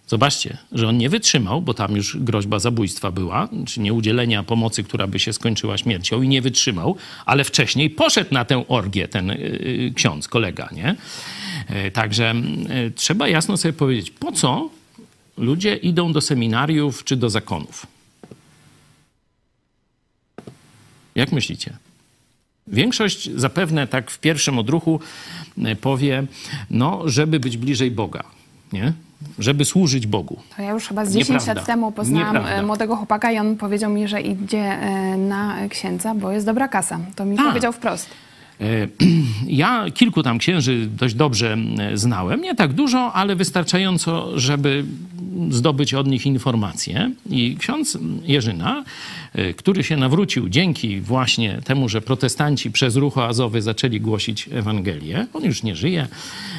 [0.06, 5.06] Zobaczcie, że on nie wytrzymał, bo tam już groźba zabójstwa była, czy nieudzielenia pomocy, która
[5.06, 6.96] by się skończyła śmiercią i nie wytrzymał,
[7.26, 10.96] ale wcześniej poszedł na tę orgię ten y, ksiądz, kolega, nie?
[11.86, 12.34] Y, także
[12.86, 14.70] y, trzeba jasno sobie powiedzieć, po co
[15.36, 17.86] ludzie idą do seminariów czy do zakonów?
[21.14, 21.76] Jak myślicie?
[22.66, 25.00] Większość zapewne tak w pierwszym odruchu
[25.64, 26.26] e, powie,
[26.70, 28.24] no, żeby być bliżej Boga,
[28.72, 28.92] nie?
[29.38, 30.38] Żeby służyć Bogu.
[30.56, 31.54] To ja już chyba z 10 Nieprawda.
[31.54, 32.56] lat temu poznałam Nieprawda.
[32.56, 36.68] e, młodego chłopaka i on powiedział mi, że idzie e, na księdza, bo jest dobra
[36.68, 36.98] kasa.
[37.16, 37.46] To mi Tak.
[37.48, 38.10] powiedział wprost.
[38.60, 38.64] E,
[39.46, 41.56] Ja kilku tam księży dość dobrze
[41.94, 44.84] znałem, nie tak dużo, ale wystarczająco, żeby
[45.50, 47.10] zdobyć od nich informacje.
[47.30, 48.84] I ksiądz Jerzyna,
[49.56, 55.44] który się nawrócił dzięki właśnie temu, że protestanci przez ruch oazowy zaczęli głosić Ewangelię, on
[55.44, 56.06] już nie żyje,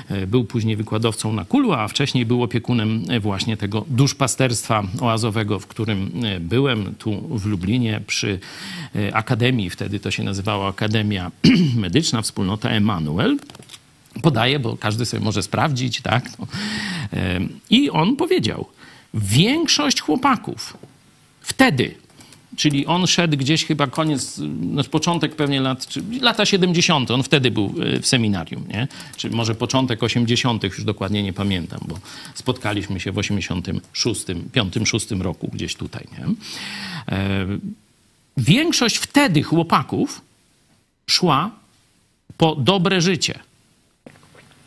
[0.10, 5.60] e, był później wykładowcą na Kulu, a wcześniej był opiekunem e, właśnie tego duszpasterstwa oazowego,
[5.60, 8.40] w którym byłem tu w Lublinie przy
[9.14, 11.32] Akademii, wtedy to się nazywało Akademia
[11.76, 13.38] Medyczna Wspólnota Emanuel.
[14.22, 16.30] Podaję, bo każdy sobie może sprawdzić, tak?
[16.40, 16.48] No.
[17.70, 18.66] I on powiedział,
[19.14, 20.78] większość chłopaków
[21.42, 21.96] wtedy,
[22.58, 25.88] czyli on szedł gdzieś chyba koniec, no początek pewnie lat,
[26.22, 28.88] lata 70., on wtedy był e, w seminarium, nie?
[29.18, 32.00] Czy może początek 80., już dokładnie nie pamiętam, bo
[32.34, 36.26] spotkaliśmy się w 86, 5, 6 roku gdzieś tutaj, nie?
[37.16, 37.48] E,
[38.38, 40.22] Większość wtedy chłopaków
[41.08, 41.52] szła
[42.38, 43.40] po dobre życie.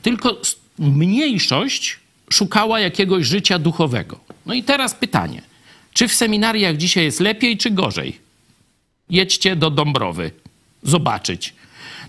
[0.02, 0.40] Tylko
[0.78, 1.98] mniejszość
[2.30, 4.20] szukała jakiegoś życia duchowego.
[4.46, 5.42] No i teraz pytanie:
[5.92, 8.18] czy w seminariach dzisiaj jest lepiej, czy gorzej?
[9.10, 10.30] Jedźcie do Dąbrowy,
[10.82, 11.54] zobaczyć.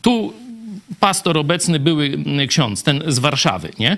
[0.01, 0.33] Tu
[0.99, 3.97] pastor obecny, były mm, ksiądz, ten z Warszawy, nie?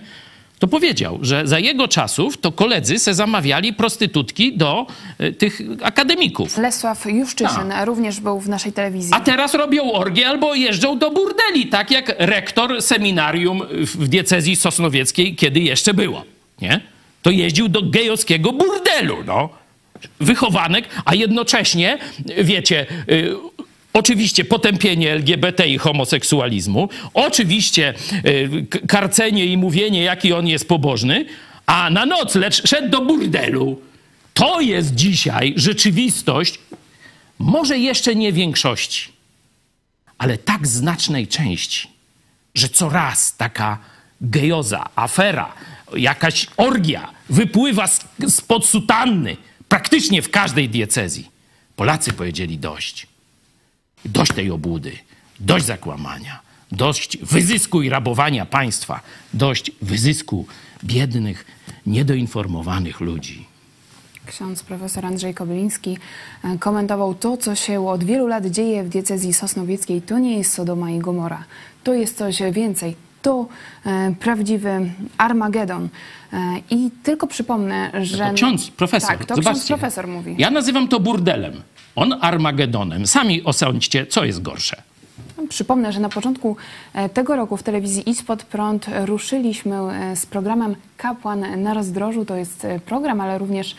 [0.59, 4.87] To powiedział, że za jego czasów to koledzy se zamawiali prostytutki do
[5.21, 6.57] y, tych akademików.
[6.57, 9.13] Lesław Juszczyszyn również był w naszej telewizji.
[9.13, 15.35] A teraz robią orgie albo jeżdżą do burdeli, tak jak rektor seminarium w diecezji sosnowieckiej,
[15.35, 16.23] kiedy jeszcze było,
[16.61, 16.81] nie?
[17.21, 19.49] To jeździł do gejowskiego burdelu, no.
[20.19, 21.97] Wychowanek, a jednocześnie,
[22.43, 23.35] wiecie, y,
[23.93, 27.93] oczywiście potępienie LGBT i homoseksualizmu, oczywiście
[28.25, 31.25] y, karcenie i mówienie, jaki on jest pobożny,
[31.65, 33.81] a na noc lecz szedł do burdelu.
[34.33, 36.59] To jest dzisiaj rzeczywistość
[37.39, 39.11] może jeszcze nie większości,
[40.17, 41.87] ale tak znacznej części,
[42.55, 43.79] że coraz taka
[44.21, 45.53] gejoza, afera,
[45.95, 47.87] jakaś orgia wypływa
[48.27, 49.37] spod sutanny
[49.73, 51.31] praktycznie w każdej diecezji.
[51.75, 53.07] Polacy powiedzieli dość.
[54.05, 54.91] Dość tej obłudy,
[55.39, 56.39] dość zakłamania,
[56.71, 59.01] dość wyzysku i rabowania państwa,
[59.33, 60.45] dość wyzysku
[60.83, 61.45] biednych,
[61.85, 63.45] niedoinformowanych ludzi.
[64.25, 65.97] Ksiądz profesor Andrzej Kobyliński
[66.43, 70.01] e, komentował to, co się od wielu lat dzieje w diecezji sosnowieckiej.
[70.01, 71.43] To nie jest Sodoma i Gomora.
[71.83, 72.95] To jest coś więcej.
[73.23, 73.47] To
[73.85, 75.89] e, prawdziwy Armagedon.
[76.33, 76.37] E,
[76.69, 78.27] I tylko przypomnę, że...
[78.27, 79.51] To ksiądz, profesor, Tak, to zobaczcie.
[79.51, 80.35] ksiądz profesor mówi.
[80.37, 81.61] Ja nazywam to burdelem.
[81.95, 83.07] On Armagedonem.
[83.07, 84.81] Sami osądźcie, co jest gorsze.
[85.49, 86.55] Przypomnę, że na początku
[86.93, 92.25] e, tego roku w telewizji Idź Prąd ruszyliśmy e, z programem Kapłan na rozdrożu.
[92.25, 93.75] To jest e, program, ale również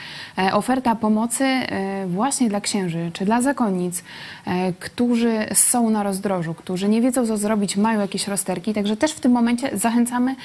[0.52, 1.44] oferta pomocy
[2.06, 4.02] właśnie dla księży czy dla zakonnic,
[4.80, 8.74] którzy są na rozdrożu, którzy nie wiedzą, co zrobić, mają jakieś rozterki.
[8.74, 10.36] Także też w tym momencie zachęcamy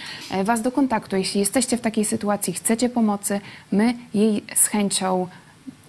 [0.43, 1.15] Was do kontaktu.
[1.15, 3.41] Jeśli jesteście w takiej sytuacji, chcecie pomocy,
[3.72, 5.28] my jej z chęcią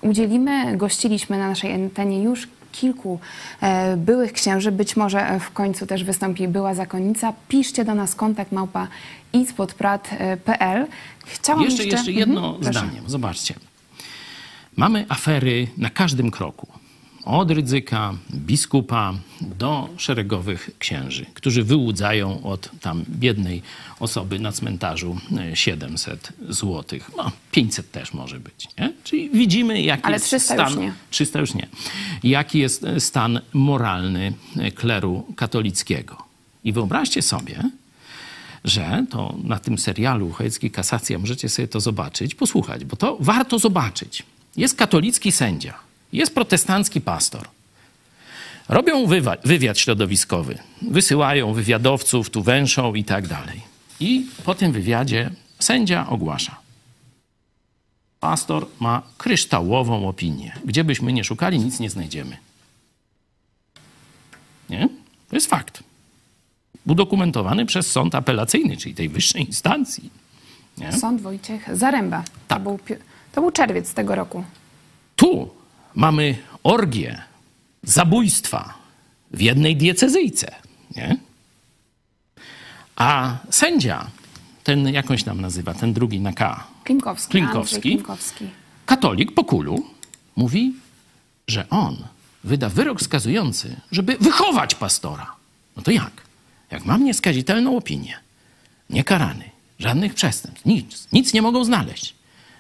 [0.03, 0.76] udzielimy.
[0.76, 3.21] Gościliśmy na naszej antenie już kilku
[3.61, 4.73] e, byłych księży.
[4.73, 7.33] Być może w końcu też wystąpi była zakonnica.
[7.49, 8.89] Piszcie do nas kontakt małpa
[9.33, 10.87] ispodprat.pl.
[11.27, 11.97] Chciałam jeszcze, jeszcze...
[11.97, 13.03] jeszcze jedno Mhm, zdanie.
[13.07, 13.55] Zobaczcie.
[14.77, 16.66] Mamy afery na każdym kroku.
[17.25, 23.62] Od ryzyka, biskupa do szeregowych księży, którzy wyłudzają od tam biednej
[24.01, 25.18] osoby na cmentarzu
[25.53, 27.11] e, 700 złotych.
[27.16, 28.68] No, 500 też może być.
[28.79, 28.93] Nie?
[29.05, 30.66] Czyli widzimy, jaki Ale jest 300 stan...
[30.66, 30.93] już nie.
[31.11, 31.68] 300 już nie.
[32.23, 36.16] Jaki jest e, stan moralny e, kleru katolickiego.
[36.64, 37.62] I wyobraźcie sobie,
[38.64, 43.59] że to na tym serialu Chojecki Kasacja możecie sobie to zobaczyć, posłuchać, bo to warto
[43.59, 44.23] zobaczyć.
[44.57, 45.75] Jest katolicki sędzia,
[46.12, 47.48] jest protestancki pastor.
[48.68, 49.06] Robią
[49.44, 53.61] wywiad środowiskowy, wysyłają wywiadowców, tu węszą i tak dalej.
[54.00, 56.56] I po tym wywiadzie sędzia ogłasza.
[58.20, 60.52] Pastor ma kryształową opinię.
[60.64, 62.36] Gdzie byśmy nie szukali, nic nie znajdziemy.
[64.70, 64.88] Nie?
[65.28, 65.82] To jest fakt
[66.86, 70.11] udokumentowany przez sąd apelacyjny, czyli tej wyższej instancji.
[70.78, 70.92] Nie?
[70.92, 72.24] Sąd Wojciech Zaręba.
[72.48, 72.58] Tak.
[72.58, 72.78] To, był,
[73.32, 74.44] to był czerwiec tego roku.
[75.16, 75.50] Tu
[75.95, 77.22] mamy orgię
[77.82, 78.74] zabójstwa
[79.30, 80.55] w jednej diecezyjce.
[80.97, 81.16] Nie?
[82.97, 84.07] A sędzia,
[84.64, 87.30] ten jakąś tam nazywa, ten drugi na K, Klimkowski.
[87.30, 87.80] Klimkowski.
[87.80, 88.45] Klimkowski.
[88.86, 89.86] katolik po kulu,
[90.36, 90.74] mówi,
[91.49, 91.97] że on
[92.45, 95.36] wyda wyrok skazujący, żeby wychować pastora.
[95.76, 96.12] No to jak?
[96.70, 98.18] Jak mam nieskazitelną opinię,
[98.91, 102.14] niekarany, żadnych przestępstw, nic, nic nie mogą znaleźć.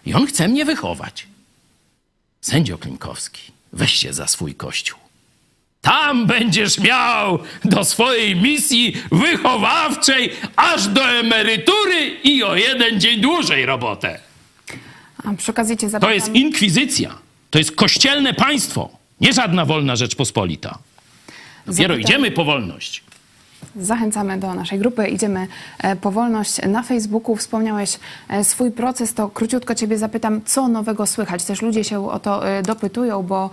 [0.06, 1.26] I on chce mnie wychować.
[2.40, 4.98] Sędzio Klimkowski, weź się za swój kościół.
[5.80, 13.66] Tam będziesz miał do swojej misji wychowawczej aż do emerytury i o jeden dzień dłużej
[13.66, 14.20] robotę.
[15.24, 16.14] A przy okazji cię To zapytam...
[16.14, 17.18] jest inkwizycja.
[17.50, 18.90] To jest kościelne państwo.
[19.20, 20.78] Nie żadna wolna Rzeczpospolita.
[21.66, 23.02] Dopiero Zapytam- idziemy po wolność.
[23.76, 25.08] Zachęcamy do naszej grupy.
[25.08, 25.46] Idziemy
[25.78, 27.36] e, po wolność na Facebooku.
[27.36, 27.98] Wspomniałeś
[28.28, 31.44] e, swój proces, to króciutko Ciebie zapytam, co nowego słychać?
[31.44, 33.50] Też ludzie się o to e, dopytują, bo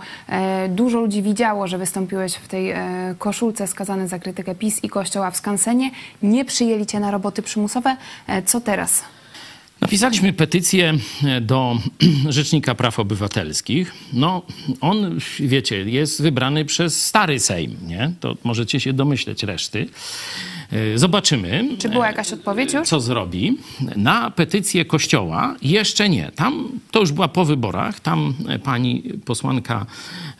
[0.68, 2.74] dużo ludzi widziało, że wystąpiłeś w tej
[3.18, 5.90] koszulce skazany za krytykę PiS i Kościoła w Skansenie.
[6.22, 7.96] Nie przyjęli Cię na roboty przymusowe.
[8.46, 9.04] Co teraz?
[9.80, 11.78] Napisaliśmy petycję e, do
[12.28, 13.94] Rzecznika Praw Obywatelskich.
[14.12, 14.42] No,
[14.80, 18.12] on, wiecie, jest wybrany przez stary Sejm, nie?
[18.20, 19.88] To możecie się domyśleć reszty.
[20.72, 21.68] E, Zobaczymy.
[21.78, 22.88] Czy była jakaś odpowiedź już?
[22.88, 23.58] co zrobi.
[23.96, 26.30] Na petycję Kościoła jeszcze nie.
[26.34, 28.00] Tam to już była po wyborach.
[28.00, 29.86] Tam e, pani posłanka,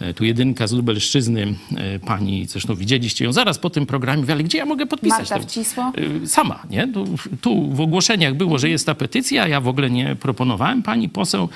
[0.00, 4.44] e, tu jedynka z Lubelszczyzny, e, pani, zresztą widzieliście ją zaraz po tym programie, ale
[4.44, 5.30] gdzie ja mogę podpisać?
[5.30, 5.46] Marta?
[5.46, 5.92] Wcisło?
[6.26, 6.88] Sama, nie?
[6.88, 7.06] Tu,
[7.40, 11.48] tu w ogłoszeniach było, że jest ta petycja, ja w ogóle nie proponowałem pani poseł,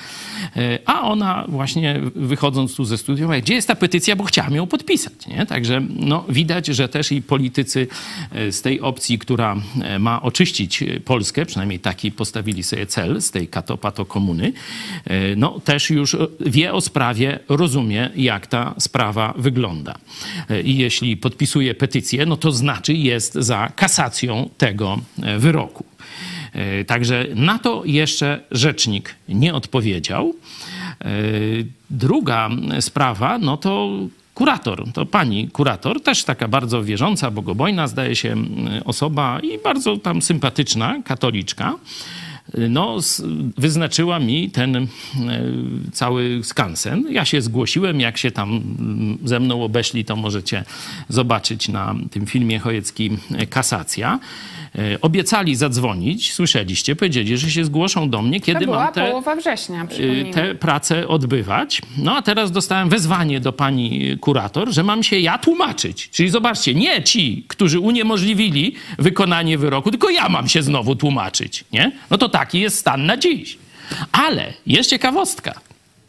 [0.85, 4.67] a ona właśnie wychodząc tu ze studia, mówi, gdzie jest ta petycja, bo chciałam ją
[4.67, 5.45] podpisać, nie?
[5.45, 7.87] Także no, widać, że też i politycy
[8.51, 9.55] z tej opcji, która
[9.95, 14.53] y, ma oczyścić y, Polskę, przynajmniej taki postawili sobie cel z tej katopato komuny,
[15.11, 19.95] y, no też już wie o sprawie, rozumie, jak ta sprawa wygląda.
[20.63, 25.85] I jeśli podpisuje petycję, no to znaczy jest za kasacją tego e, wyroku.
[26.53, 30.33] E, Także na to jeszcze rzecznik nie odpowiedział.
[31.01, 31.09] E,
[31.89, 32.49] Druga
[32.79, 33.89] sprawa, no to
[34.33, 39.97] kurator, to pani kurator, też taka bardzo wierząca, bogobojna, zdaje się, m, osoba i bardzo
[39.97, 41.73] tam sympatyczna, katoliczka
[42.69, 42.97] no,
[43.57, 44.87] wyznaczyła mi ten e,
[45.91, 47.05] cały skansen.
[47.09, 50.63] Ja się zgłosiłem, jak się tam mm, ze mną obeszli, to możecie
[51.09, 54.19] zobaczyć na tym filmie Chojecki e, Kasacja.
[54.75, 59.07] E, Obiecali zadzwonić, słyszeliście, powiedzieli, że się zgłoszą do mnie, kiedy to była mam te,
[59.07, 60.33] połowa września, przypomnijmy.
[60.33, 61.81] te prace odbywać.
[61.97, 66.09] No a teraz dostałem wezwanie do pani kurator, że mam się ja tłumaczyć.
[66.09, 71.91] Czyli zobaczcie, nie ci, którzy uniemożliwili wykonanie wyroku, tylko ja mam się znowu tłumaczyć, nie?
[72.09, 73.57] No to taki jest stan na dziś.
[74.11, 75.53] Ale jest ciekawostka.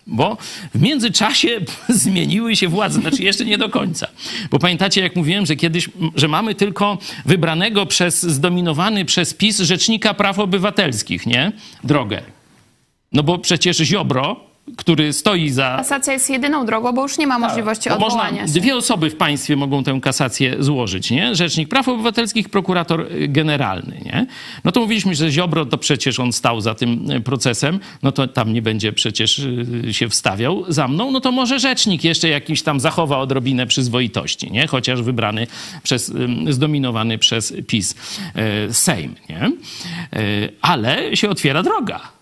[0.07, 0.37] Bo
[0.75, 4.07] w międzyczasie zmieniły się władze, znaczy jeszcze nie do końca.
[4.51, 10.15] Bo pamiętacie, jak mówiłem, że kiedyś, że mamy tylko wybranego przez, zdominowany przez PiS Rzecznika
[10.15, 11.53] Praw Obywatelskich, nie?
[11.85, 12.23] Drogę.
[13.13, 15.75] No bo przecież Ziobro, który stoi za...
[15.77, 18.53] Kasacja jest jedyną drogą, bo już nie ma możliwości Bo można, odwołania się.
[18.53, 21.35] dwie osoby w państwie mogą tę kasację złożyć, nie?
[21.35, 24.27] Rzecznik Praw Obywatelskich, prokurator y, generalny, nie?
[24.65, 28.29] No to mówiliśmy, że Ziobro to przecież on stał za tym y, procesem, no to
[28.29, 32.63] tam nie będzie przecież y, się wstawiał za mną, no to może rzecznik jeszcze jakiś
[32.63, 34.67] tam zachowa odrobinę przyzwoitości, nie?
[34.67, 35.47] Chociaż wybrany
[35.83, 36.13] przez,
[36.51, 37.95] zdominowany przez PiS
[38.71, 39.51] Sejm, nie?
[40.61, 42.14] Ale się otwiera droga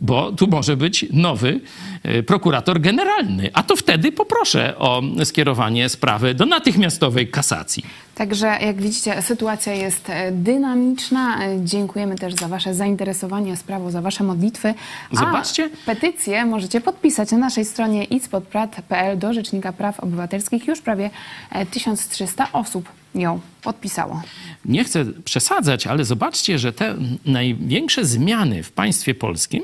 [0.00, 1.60] bo tu może być nowy
[2.02, 7.84] e, prokurator generalny, a to wtedy poproszę o skierowanie sprawy do natychmiastowej kasacji.
[8.14, 11.44] Także jak widzicie, sytuacja jest e, dynamiczna.
[11.44, 14.74] E, Dziękujemy też za Wasze zainteresowanie sprawą, za Wasze modlitwy.
[15.12, 15.70] A Zobaczcie.
[15.86, 20.66] petycję możecie podpisać na naszej stronie itspodprat.pl do Rzecznika Praw Obywatelskich.
[20.66, 21.10] Już prawie
[21.50, 24.22] e, 1300 osób ją podpisało.
[24.64, 26.94] Nie chcę przesadzać, ale zobaczcie, że te
[27.26, 29.62] największe zmiany w państwie polskim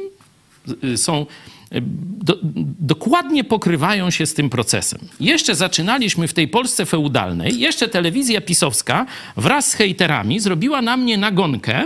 [0.97, 1.27] są
[1.75, 1.83] y,
[2.25, 2.39] do,
[2.81, 5.01] dokładnie pokrywają się z tym procesem.
[5.21, 9.07] Jeszcze zaczynaliśmy w tej Polsce feudalnej, jeszcze telewizja pisowska
[9.37, 11.85] wraz z hejterami zrobiła na mnie nagonkę,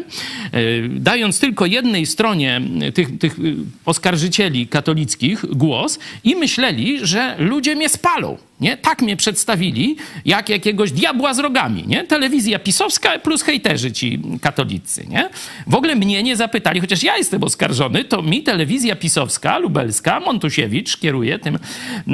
[0.54, 2.60] y, dając tylko jednej stronie
[2.94, 8.36] tych, tych y, oskarżycieli katolickich głos i myśleli, że ludzie mnie spalą.
[8.61, 8.76] Nie?
[8.76, 11.84] Tak mnie przedstawili, jak jakiegoś diabła z rogami.
[11.86, 12.04] Nie?
[12.04, 15.07] Telewizja pisowska plus hejterzy ci katolicy.
[15.09, 15.28] Nie?
[15.66, 20.96] W ogóle mnie nie zapytali, chociaż ja jestem oskarżony, to mi telewizja pisowska, lubelska, Montusiewicz
[20.96, 21.59] kieruje tym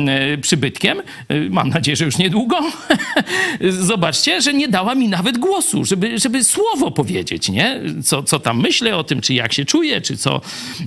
[0.08, 2.60] e, przybytkiem, e, mam nadzieję, że już niedługo,
[3.70, 7.80] zobaczcie, że nie dała mi nawet głosu, żeby, żeby słowo powiedzieć, nie?
[8.04, 10.40] Co, co tam myślę o tym, czy jak się czuję, czy co,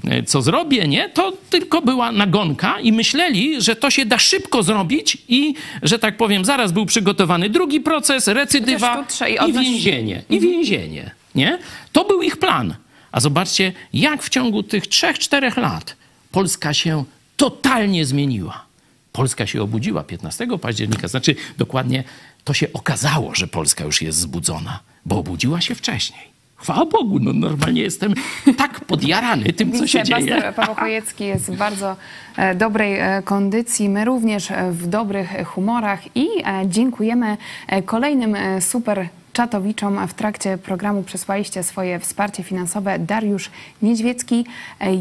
[0.07, 1.09] e, co zrobię, nie?
[1.09, 5.44] To tylko była nagonka i myśleli, że to się da szybko zrobić i,
[5.81, 9.05] że tak powiem, zaraz był przygotowany drugi proces, recydywa
[9.47, 10.23] i więzienie.
[10.29, 11.59] I więzienie, nie?
[11.91, 12.75] To był ich plan.
[13.11, 15.95] A zobaczcie, jak w ciągu tych trzech, czterech lat
[16.31, 17.03] Polska się
[17.37, 18.65] totalnie zmieniła.
[19.11, 21.07] Polska się obudziła 15 października.
[21.07, 22.03] Znaczy, dokładnie
[22.43, 26.34] to się okazało, że Polska już jest zbudzona, bo obudziła się wcześniej.
[26.57, 28.13] Chwała Bogu, no normalnie jestem
[28.57, 30.53] tak podjarany tym, co się dzieje.
[30.55, 31.95] Paweł Chojecki jest w bardzo
[32.37, 36.27] e, dobrej e, kondycji, my również e, w dobrych humorach i
[36.65, 37.37] dziękujemy
[37.85, 43.51] kolejnym super czatowiczom w trakcie programu przesłaliście swoje wsparcie finansowe Dariusz
[43.81, 44.45] Niedźwiecki,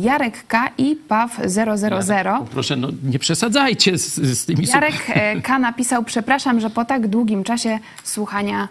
[0.01, 1.77] Jarek K i Paw 000.
[2.51, 4.67] Proszę, no nie przesadzajcie z, z tymi...
[4.67, 5.07] Jarek
[5.43, 8.69] K napisał, przepraszam, że po tak długim czasie słuchania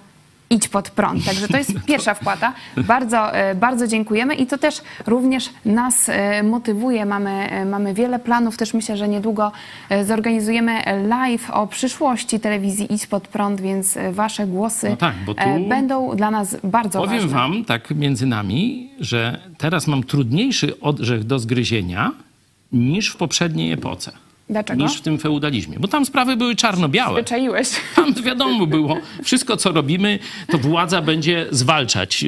[0.53, 1.25] idź pod prąd.
[1.25, 2.53] Także to jest pierwsza wpłata.
[2.77, 7.05] Bardzo, e, bardzo dziękujemy i to też również nas e, motywuje.
[7.05, 8.57] Mamy, e, mamy wiele planów.
[8.57, 9.51] Też myślę, że niedługo
[10.05, 15.15] zorganizujemy live o przyszłości telewizji Idź pod prąd, więc wasze głosy no tak,
[15.69, 17.29] będą dla nas bardzo powiem ważne.
[17.29, 22.11] Powiem wam tak między nami, że teraz mam trudniejszy oddech do zgryzienia
[22.71, 24.11] niż w poprzedniej epoce.
[24.53, 24.83] Dlaczego?
[24.83, 25.77] niż w tym feudalizmie.
[25.79, 27.21] Bo tam sprawy były czarno-białe.
[27.21, 27.69] Wyczaiłeś.
[27.95, 30.19] Tam wiadomo było, wszystko co robimy,
[30.51, 32.25] to władza będzie zwalczać.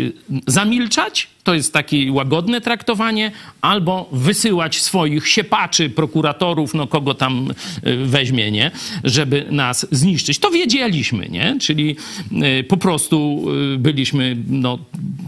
[0.47, 7.53] Zamilczać, to jest takie łagodne traktowanie, albo wysyłać swoich siepaczy, prokuratorów, no kogo tam
[7.83, 8.71] e, weźmie, nie?
[9.03, 10.39] Żeby nas zniszczyć.
[10.39, 11.57] To wiedzieliśmy, nie?
[11.61, 11.95] Czyli
[12.41, 14.79] e, po prostu e, byliśmy no,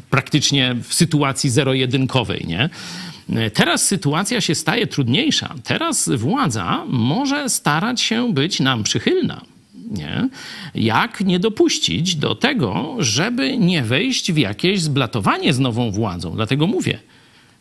[0.10, 2.70] praktycznie w sytuacji zero-jedynkowej, nie?
[3.54, 5.56] Teraz sytuacja się staje trudniejsza.
[5.64, 9.42] Teraz władza może starać się być nam przychylna.
[9.92, 10.30] Nie?
[10.76, 16.36] Jak nie dopuścić do tego, żeby nie wejść w jakieś zblatowanie z nową władzą?
[16.36, 17.00] Dlatego mówię,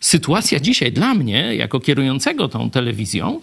[0.00, 3.40] sytuacja dzisiaj dla mnie, jako kierującego tą telewizją,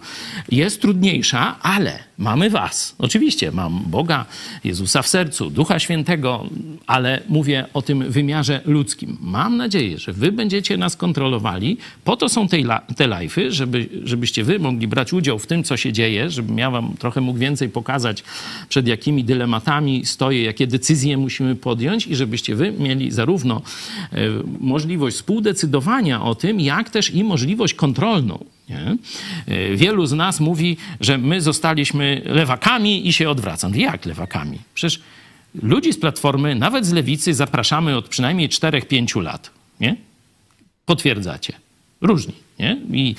[0.52, 2.94] jest trudniejsza, ale mamy Was.
[2.98, 4.26] Oczywiście mam Boga,
[4.64, 6.46] Jezusa w sercu, Ducha Świętego,
[6.86, 9.16] ale mówię o tym wymiarze ludzkim.
[9.20, 11.76] Mam nadzieję, że Wy będziecie nas kontrolowali.
[12.04, 12.56] Po to są te,
[12.96, 13.08] te
[13.48, 17.20] żeby, żebyście Wy mogli brać udział w tym, co się dzieje, żebym ja Wam trochę
[17.20, 18.24] mógł więcej pokazać,
[18.68, 23.62] przed jakimi dylematami stoję, jakie decyzje musimy podjąć i żebyście Wy mieli zarówno
[24.12, 24.16] e,
[24.60, 28.44] możliwość współdecydowania o tym, jak też i możliwość kontrolną.
[28.68, 28.96] Nie?
[29.46, 33.76] E, wielu z nas mówi, że my zostaliśmy lewakami i się odwracam.
[33.76, 34.58] Jak lewakami?
[34.74, 35.00] Przecież
[35.62, 39.50] ludzi z Platformy, nawet z Lewicy zapraszamy od przynajmniej 4-5 lat.
[39.80, 39.96] Nie?
[40.86, 41.52] Potwierdzacie.
[42.00, 42.34] Różni.
[42.58, 42.80] Nie?
[42.92, 43.14] I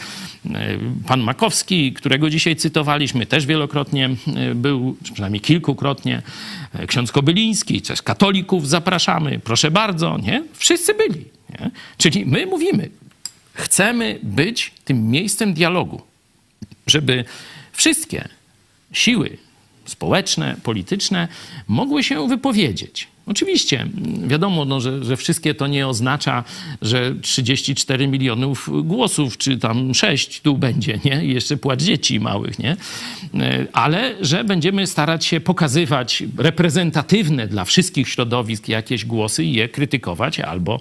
[0.46, 0.78] e,
[1.08, 6.22] pan Makowski, którego dzisiaj cytowaliśmy, też wielokrotnie e, był, przynajmniej kilkukrotnie.
[6.88, 10.18] Ksiądz Kobyliński, też katolików zapraszamy, proszę bardzo.
[10.18, 10.44] Nie?
[10.54, 11.26] Wszyscy byli.
[11.50, 11.72] Nie?
[11.98, 12.90] Czyli my mówimy,
[13.56, 16.02] Chcemy być tym miejscem dialogu,
[16.88, 17.26] żeby
[17.72, 18.30] wszystkie
[18.94, 19.38] siły
[19.86, 21.28] społeczne, polityczne
[21.68, 23.08] mogły się wypowiedzieć.
[23.28, 23.88] Oczywiście,
[24.28, 26.44] wiadomo, no, że, że wszystkie to nie oznacza,
[26.82, 31.26] że 34 milionów głosów, czy tam 6 tu będzie, nie?
[31.26, 32.78] I jeszcze płacz dzieci małych, nie?
[33.34, 39.70] E, ale że będziemy starać się pokazywać reprezentatywne dla wszystkich środowisk jakieś głosy i je
[39.70, 40.80] krytykować albo,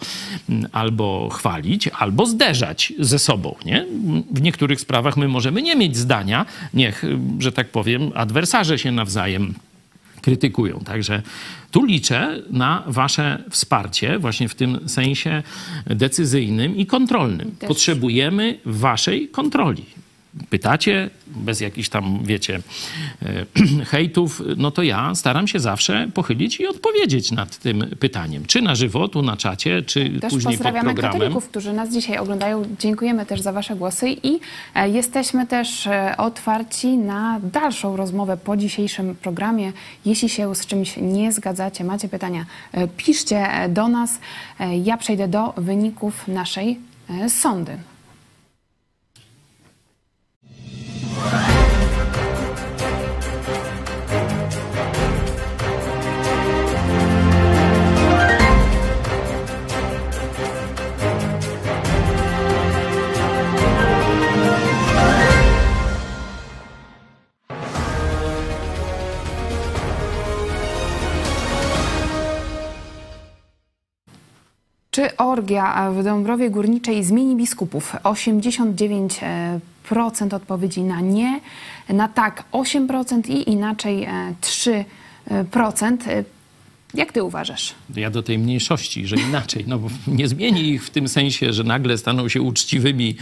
[0.72, 3.86] albo chwalić, albo zderzać ze sobą, nie?
[4.30, 7.05] W niektórych sprawach my możemy nie mieć zdania, niech,
[7.38, 9.55] że tak powiem, adwersarze się nawzajem
[10.25, 10.81] krytykują.
[10.81, 11.22] Także
[11.70, 15.43] tu liczę na Wasze wsparcie, właśnie w tym sensie
[15.87, 17.57] decyzyjnym i kontrolnym.
[17.68, 19.85] Potrzebujemy Waszej kontroli
[20.51, 22.61] pytacie, bez jakichś tam, wiecie,
[23.22, 23.47] e,
[23.93, 28.47] hejtów, no to ja staram się zawsze pochylić i odpowiedzieć nad tym pytaniem.
[28.47, 30.97] Czy na żywo, tu na czacie, czy też później pod programem.
[30.97, 32.64] katolików, którzy nas dzisiaj oglądają.
[32.78, 34.41] Dziękujemy też za wasze głosy i
[34.74, 39.72] e, jesteśmy też e, otwarci na dalszą rozmowę po dzisiejszym programie.
[40.05, 42.47] Jeśli się z czymś nie zgadzacie, macie pytania,
[42.97, 44.18] piszcie do nas.
[44.82, 46.78] Ja przejdę do wyników naszej
[47.28, 47.76] sądy.
[74.95, 77.97] Czy orgia w Dąbrowie Górniczej zmieni biskupów?
[78.03, 79.61] 89%
[80.35, 81.41] odpowiedzi na nie,
[81.89, 84.09] na tak 8% i inaczej
[84.41, 86.24] 3%.
[86.95, 87.74] Jak ty uważasz?
[87.97, 89.64] Ja do tej mniejszości, że inaczej.
[89.66, 93.16] No nie zmieni ich w tym sensie, że nagle staną się uczciwymi,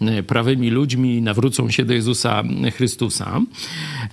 [0.00, 2.42] e, prawymi ludźmi, nawrócą się do Jezusa
[2.76, 3.40] Chrystusa.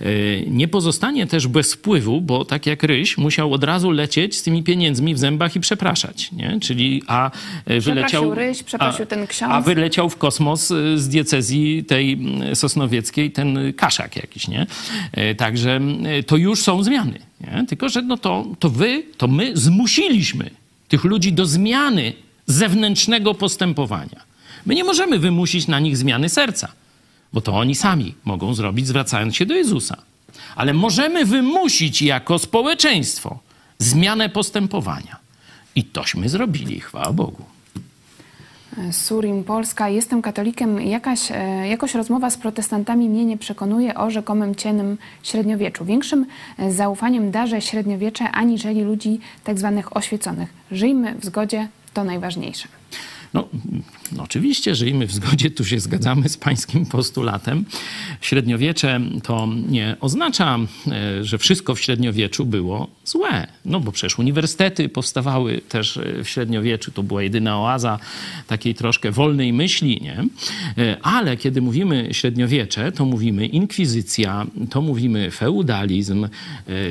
[0.00, 0.06] E,
[0.46, 4.62] nie pozostanie też bez wpływu, bo tak jak Ryś musiał od razu lecieć z tymi
[4.62, 6.32] pieniędzmi w zębach i przepraszać.
[6.32, 6.58] Nie?
[6.60, 7.30] Czyli a
[7.64, 8.34] e, wyleciał...
[8.34, 9.52] Ryś, przeprosił a, ten ksiądz.
[9.52, 12.18] A wyleciał w kosmos z diecezji tej
[12.54, 14.66] sosnowieckiej ten kaszak jakiś, nie?
[15.36, 15.80] Także
[16.26, 17.18] to już są zmiany.
[17.40, 17.64] Nie?
[17.68, 20.50] Tylko, że no to, to wy, to my zmusiliśmy
[20.88, 22.12] tych ludzi do zmiany
[22.46, 24.28] zewnętrznego postępowania.
[24.66, 26.72] My nie możemy wymusić na nich zmiany serca,
[27.32, 29.96] bo to oni sami mogą zrobić, zwracając się do Jezusa.
[30.56, 33.38] Ale możemy wymusić jako społeczeństwo
[33.78, 35.16] zmianę postępowania.
[35.74, 37.44] I tośmy zrobili, chwała Bogu.
[38.90, 39.88] Surim Polska.
[39.88, 40.80] Jestem katolikiem.
[40.80, 45.84] Jakaś, e, jakoś rozmowa z protestantami mnie nie przekonuje o rzekomym ciennym średniowieczu.
[45.84, 46.26] Większym
[46.58, 50.48] e, zaufaniem darzę średniowiecze aniżeli ludzi tak zwanych oświeconych.
[50.70, 52.68] Żyjmy w zgodzie, to najważniejsze.
[53.34, 53.48] No,
[54.12, 57.64] no, oczywiście żyjmy w zgodzie, tu się zgadzamy z pańskim postulatem.
[58.20, 63.46] Średniowiecze to nie oznacza, e, że wszystko w średniowieczu było złe.
[63.64, 67.98] No bo przecież uniwersytety powstawały też e, w średniowieczu, to była jedyna oaza
[68.46, 70.24] takiej troszkę wolnej myśli, nie?
[70.84, 76.28] E, ale kiedy mówimy średniowiecze, to mówimy inkwizycja, to mówimy feudalizm,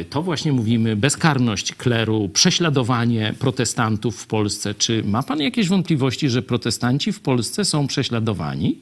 [0.10, 4.74] to właśnie mówimy bezkarność kleru, prześladowanie protestantów w Polsce.
[4.74, 8.80] Czy ma pan jakieś wątpliwości, że protestanci w Polsce są prześladowani?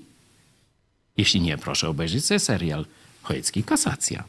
[1.17, 2.85] Jeśli nie, proszę obejrzeć sobie serial
[3.21, 4.23] Chojecki Kasacja.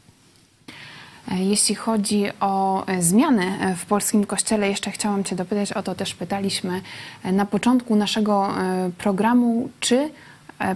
[1.31, 5.83] E, jeśli chodzi o e, zmiany e, w polskim kościele, jeszcze chciałam Cię dopytać, o
[5.83, 6.81] to też pytaliśmy
[7.23, 8.53] na początku naszego
[8.97, 10.09] programu, czy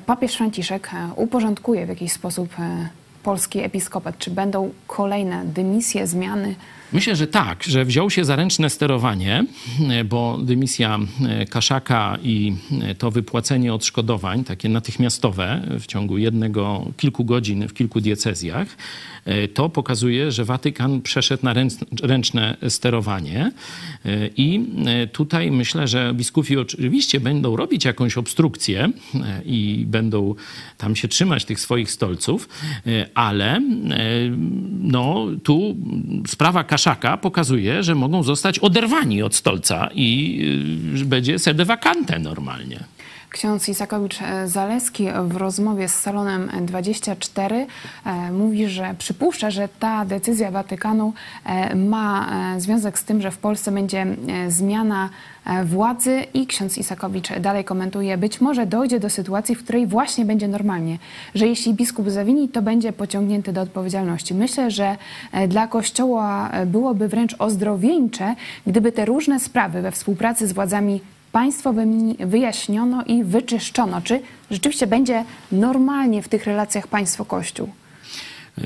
[0.05, 2.55] papież Franciszek uporządkuje w jakiś sposób
[3.23, 4.17] polski episkopat?
[4.17, 6.55] Czy będą kolejne dymisje, zmiany?
[6.93, 9.45] Myślę, że tak, że wziął się za ręczne sterowanie,
[10.05, 17.25] bo dymisja e, Kaszaka i e, to wypłacenie odszkodowań, takie natychmiastowe w ciągu jednego, kilku
[17.25, 18.67] godzin w kilku diecezjach,
[19.25, 21.53] e, to pokazuje, że Watykan przeszedł na
[22.03, 23.51] ręczne sterowanie
[24.37, 24.65] i
[25.11, 28.89] tutaj myślę, że biskupi oczywiście będą robić jakąś obstrukcję
[29.45, 30.35] i będą
[30.77, 32.49] tam się trzymać tych swoich stolców,
[33.15, 33.61] ale
[34.81, 35.75] no, tu
[36.27, 40.39] sprawa Kaszaka pokazuje, że mogą zostać oderwani od stolca i
[41.05, 42.83] będzie sede vacante normalnie.
[43.31, 47.67] Ksiądz Isakowicz-Zaleski w rozmowie z Salonem 24
[48.05, 51.13] e, mówi, że przypuszcza, że ta decyzja Watykanu
[51.45, 54.05] e, ma e, związek z tym, że w Polsce będzie
[54.47, 55.09] zmiana
[55.65, 60.47] władzy i ksiądz Isakowicz dalej komentuje, być może dojdzie do sytuacji, w której właśnie będzie
[60.47, 60.97] normalnie,
[61.35, 64.33] że jeśli biskup zawini, to będzie pociągnięty do odpowiedzialności.
[64.33, 64.97] Myślę, że
[65.47, 68.35] dla Kościoła byłoby wręcz ozdrowieńcze,
[68.67, 71.01] gdyby te różne sprawy we współpracy z władzami
[71.31, 71.73] państwo
[72.19, 74.01] wyjaśniono i wyczyszczono.
[74.01, 74.21] Czy
[74.51, 77.69] rzeczywiście będzie normalnie w tych relacjach państwo-kościół?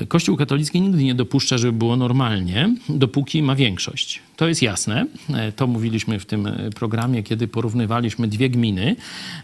[0.08, 4.22] Kościół katolicki nigdy nie dopuszcza, żeby było normalnie, dopóki ma większość.
[4.36, 5.06] To jest jasne.
[5.34, 8.96] E, to mówiliśmy w tym e, programie, kiedy porównywaliśmy dwie gminy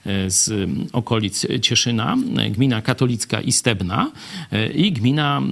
[0.07, 2.17] e, z okolic Cieszyna.
[2.51, 4.11] Gmina katolicka Istebna
[4.75, 5.43] i gmina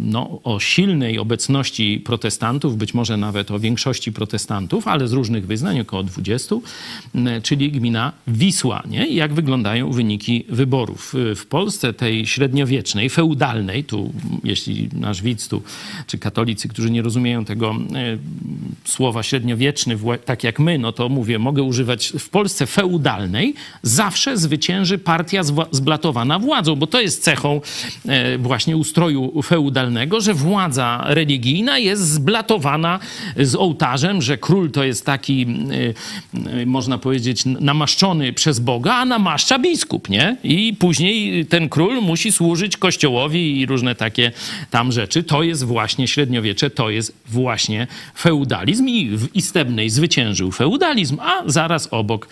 [0.00, 5.80] no, o silnej obecności protestantów, być może nawet o większości protestantów, ale z różnych wyznań,
[5.80, 6.56] około 20,
[7.42, 8.82] czyli gmina Wisła.
[8.88, 9.06] Nie?
[9.06, 11.14] Jak wyglądają wyniki wyborów.
[11.36, 14.12] W Polsce tej średniowiecznej, feudalnej, tu
[14.44, 15.62] jeśli nasz widz tu,
[16.06, 17.74] czy katolicy, którzy nie rozumieją tego
[18.84, 24.98] słowa średniowieczny, tak jak my, no to mówię, mogę używać w Polsce feudalnej, zawsze zwycięży
[24.98, 27.60] partia zblatowana władzą, bo to jest cechą
[28.08, 32.98] e, właśnie ustroju feudalnego, że władza religijna jest zblatowana
[33.36, 35.46] z ołtarzem, że król to jest taki,
[36.44, 40.36] e, e, można powiedzieć, namaszczony przez Boga, a namaszcza biskup, nie?
[40.44, 44.32] I później ten król musi służyć kościołowi i różne takie
[44.70, 45.22] tam rzeczy.
[45.22, 47.86] To jest właśnie średniowiecze, to jest właśnie
[48.16, 52.28] feudalizm feudalizm i w Istebnej zwyciężył feudalizm, a zaraz obok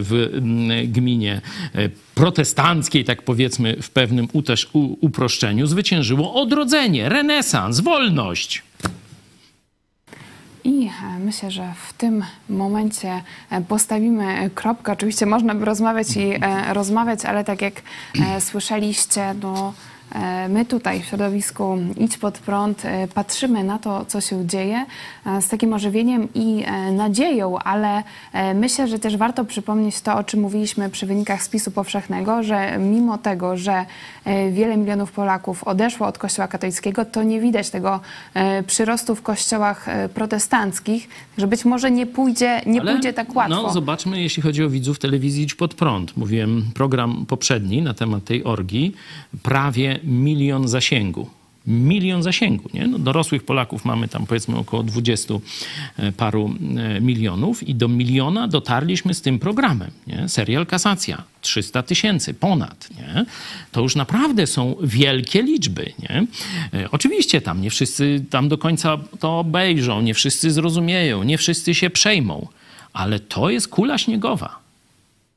[0.00, 0.40] w
[0.88, 1.40] gminie
[1.74, 4.68] e, protestanckiej, tak powiedzmy w pewnym też
[5.00, 8.62] uproszczeniu, zwyciężyło odrodzenie, renesans, wolność.
[10.64, 14.92] I e, myślę, że w tym momencie e, postawimy kropkę.
[14.92, 16.32] Oczywiście można by rozmawiać i
[16.72, 17.82] rozmawiać, ale tak jak
[18.40, 19.93] słyszeliście, no e,
[20.48, 24.86] my tutaj w środowisku Idź Pod Prąd e, patrzymy na to, co się dzieje
[25.26, 28.02] e, z takim ożywieniem i e, nadzieją, ale
[28.32, 32.78] e, myślę, że też warto przypomnieć to, o czym mówiliśmy przy wynikach spisu powszechnego, że
[32.78, 33.84] mimo tego, że
[34.24, 38.00] e, wiele milionów Polaków odeszło od Kościoła katolickiego, to nie widać tego
[38.34, 41.08] e, przyrostu w kościołach e, protestanckich,
[41.38, 43.62] że być może nie pójdzie, nie Ale, pójdzie tak łatwo.
[43.62, 46.16] No, zobaczmy, jeśli chodzi o widzów telewizji Idź Pod Prąd.
[46.16, 48.94] Mówiłem program poprzedni na temat tej orgii.
[49.42, 51.30] Prawie milion zasięgu.
[51.66, 52.86] Milion zasięgu, nie?
[52.86, 55.34] No, dorosłych Polaków mamy tam powiedzmy około 20
[55.96, 60.28] e, paru e, milionów i do miliona dotarliśmy z tym programem, nie?
[60.28, 63.24] Serial Kasacja, 300 tysięcy, ponad, nie?
[63.72, 66.26] To już naprawdę są wielkie liczby, nie?
[66.74, 71.74] E, Oczywiście tam nie wszyscy tam do końca to obejrzą, nie wszyscy zrozumieją, nie wszyscy
[71.74, 72.48] się przejmą,
[72.92, 74.58] ale to jest kula śniegowa.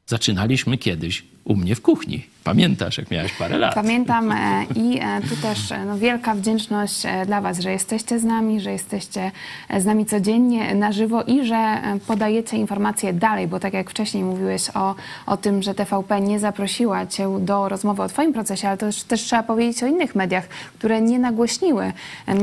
[0.08, 2.24] Zaczynaliśmy kiedyś u mnie w kuchni.
[2.48, 3.74] Pamiętasz, jak miałeś parę lat?
[3.74, 8.24] Pamiętam e, i e, tu też e, no, wielka wdzięczność dla Was, że jesteście z
[8.24, 9.32] nami, że jesteście
[9.78, 14.70] z nami codziennie na żywo i że podajecie informacje dalej, bo tak jak wcześniej mówiłeś
[14.74, 14.96] o,
[15.26, 19.04] o tym, że TVP nie zaprosiła Cię do rozmowy o Twoim procesie, ale to też,
[19.04, 20.48] też trzeba powiedzieć o innych mediach,
[20.80, 21.94] które nie nagłośniły,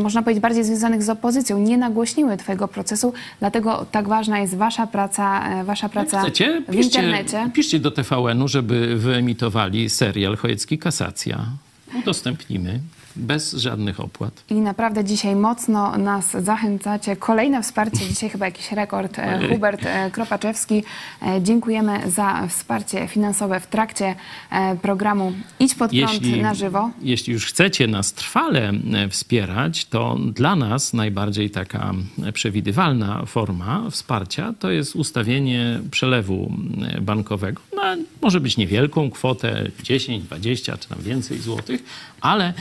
[0.02, 4.86] można powiedzieć bardziej związanych z opozycją, nie nagłośniły Twojego procesu, dlatego tak ważna jest Wasza
[4.86, 6.62] praca, Wasza praca Chcecie?
[6.68, 7.50] w internecie.
[7.54, 11.46] piszcie do TVN-u, żeby wyemitowali serial Chojecki Kasacja.
[11.94, 12.80] Udostępnimy
[13.16, 14.44] bez żadnych opłat.
[14.50, 17.16] I naprawdę dzisiaj mocno nas zachęcacie.
[17.16, 19.18] Kolejne wsparcie, dzisiaj chyba jakiś rekord.
[19.18, 19.48] E.
[19.48, 20.82] Hubert e, Kropaczewski,
[21.22, 24.14] e, dziękujemy za wsparcie finansowe w trakcie
[24.82, 26.90] programu Idź pod prąd na żywo.
[27.02, 28.72] Jeśli już chcecie nas trwale
[29.10, 31.92] wspierać, to dla nas najbardziej taka
[32.32, 36.52] przewidywalna forma wsparcia to jest ustawienie przelewu
[37.00, 37.60] bankowego.
[38.22, 41.82] Może być niewielką kwotę 10, 20 czy tam więcej złotych,
[42.20, 42.52] ale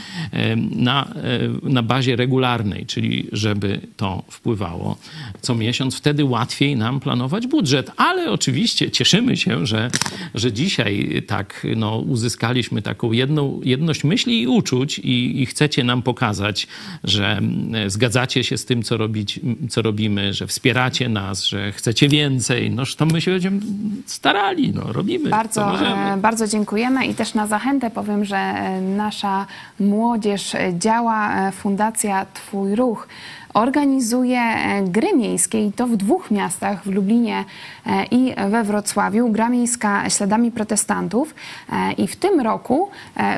[0.70, 4.98] na, e, na bazie regularnej, czyli żeby to wpływało
[5.40, 5.96] co miesiąc.
[5.96, 7.90] Wtedy łatwiej nam planować budżet.
[7.96, 9.90] Ale oczywiście cieszymy się, że,
[10.34, 16.02] że dzisiaj tak no, uzyskaliśmy taką jedną, jedność myśli i uczuć i, i chcecie nam
[16.02, 16.66] pokazać,
[17.04, 17.40] że
[17.86, 19.40] zgadzacie się z tym, co, robić,
[19.70, 22.70] co robimy, że wspieracie nas, że chcecie więcej.
[22.70, 23.60] Noż to my się będziemy
[24.06, 25.13] starali, no, robimy.
[25.18, 29.46] Bardzo, e, bardzo dziękujemy i też na zachętę powiem, że e, nasza
[29.80, 33.08] młodzież e, działa, Fundacja Twój Ruch
[33.54, 37.44] organizuje e, gry miejskie i to w dwóch miastach, w Lublinie
[37.86, 39.28] e, i we Wrocławiu.
[39.28, 41.34] Gra miejska śladami protestantów
[41.72, 42.90] e, i w tym roku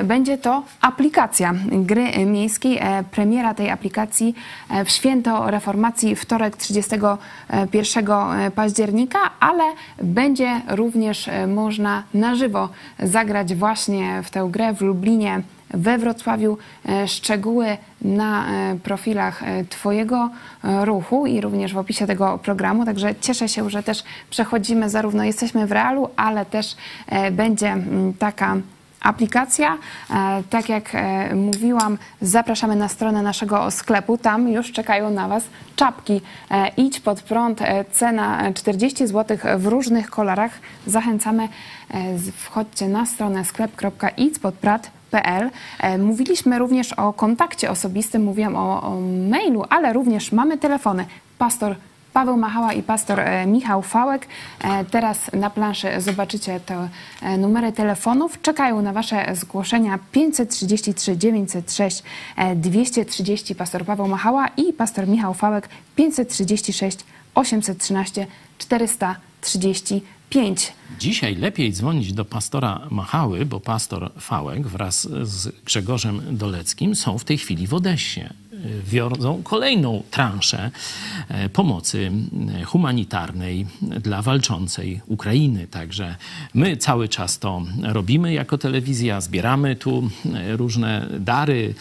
[0.03, 2.79] będzie to aplikacja gry miejskiej.
[3.11, 4.35] Premiera tej aplikacji
[4.85, 8.05] w święto reformacji wtorek 31
[8.55, 9.63] października, ale
[10.03, 12.69] będzie również można na żywo
[12.99, 16.57] zagrać właśnie w tę grę w Lublinie we Wrocławiu.
[16.89, 20.29] E, Szczegóły na e, profilach e, Twojego
[20.63, 22.85] ruchu i również w opisie tego programu.
[22.85, 26.75] Także cieszę się, że też przechodzimy zarówno jesteśmy w realu, ale też
[27.31, 28.55] będzie mm, taka
[29.01, 29.77] aplikacja.
[30.49, 30.91] Tak jak
[31.35, 34.17] mówiłam, zapraszamy na stronę naszego sklepu.
[34.17, 35.43] Tam już czekają na Was
[35.75, 36.21] czapki.
[36.77, 37.59] Idź pod prąd.
[37.91, 40.51] Cena 40 zł w różnych kolorach.
[40.87, 41.49] Zachęcamy.
[42.37, 44.96] Wchodźcie na stronę sklep.idźpodprat.pl.
[45.11, 51.05] E, Mówiliśmy również o kontakcie osobistym, mówiłam o, o mailu, ale również mamy telefony.
[51.37, 51.75] Pastor
[52.13, 54.27] Paweł Machała i pastor e, Michał Fałek.
[54.63, 56.89] E, Teraz na planszy zobaczycie te
[57.37, 58.41] numery telefonów.
[58.41, 62.03] Czekają na Wasze zgłoszenia 533 906
[62.37, 66.99] e, 230 pastor Paweł Machała i pastor Michał Fałek 536
[67.35, 68.27] 813
[70.29, 70.73] 435.
[70.99, 77.23] Dzisiaj lepiej dzwonić do pastora Machały, bo pastor Fałek wraz z Grzegorzem Doleckim są w
[77.23, 78.21] tej chwili w Odessie.
[78.85, 80.71] Wiorzą kolejną transzę
[81.27, 82.11] e, pomocy
[82.61, 85.67] e, humanitarnej dla walczącej Ukrainy.
[85.67, 86.15] Także
[86.53, 91.73] my cały czas to robimy jako telewizja, zbieramy tu e, różne dary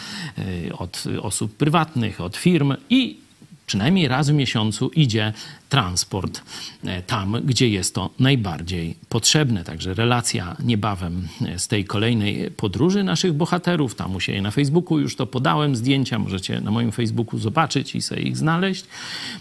[0.79, 3.26] od osób prywatnych, od firm i
[3.67, 5.33] przynajmniej raz w miesiącu idzie
[5.69, 6.43] transport
[6.85, 9.65] e, tam, gdzie jest to najbardziej potrzebne.
[9.65, 13.95] Także relacja niebawem e, z tej kolejnej podróży naszych bohaterów.
[13.95, 18.03] Tam u siebie na Facebooku już to podałem zdjęcia, możecie na moim Facebooku zobaczyć i
[18.03, 18.85] sobie ich znaleźć.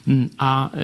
[0.08, 0.78] Mm, A e,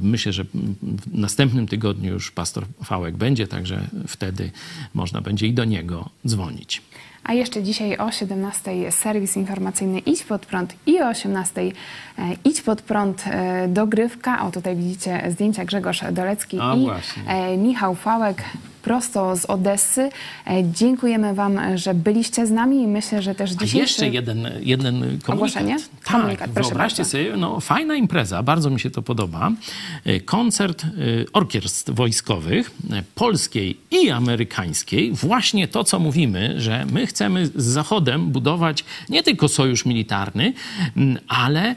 [0.00, 4.50] myślę, że w następnym tygodniu już pastor Fałek będzie, także wtedy
[4.94, 6.82] można będzie i do niego dzwonić.
[7.28, 11.70] A jeszcze dzisiaj o 17 serwis informacyjny Idź Pod Prąd i o 18 e,
[12.44, 14.46] Idź Pod Prąd e, dogrywka.
[14.46, 17.22] O tutaj widzicie zdjęcia Grzegorz Dolecki A i właśnie.
[17.26, 18.44] e, Michał Fałek.
[18.82, 20.10] Prosto z Odessy.
[20.46, 23.78] E, Dziękujemy Wam, że byliście z nami i myślę, że też A dzisiejszy...
[23.78, 25.30] jeszcze jeden, jeden komunikat.
[25.34, 25.76] Ogłoszenie?
[26.04, 27.10] Tak, Komunikat, wyobraźcie bardzo.
[27.10, 29.50] sobie, no, fajna impreza, bardzo mi się to podoba.
[30.04, 30.88] E, Koncert e,
[31.32, 32.70] orkiestr wojskowych,
[33.14, 35.12] polskiej i amerykańskiej.
[35.12, 40.52] Właśnie to, co mówimy, że my chcemy z Zachodem budować nie tylko sojusz militarny,
[41.28, 41.74] ale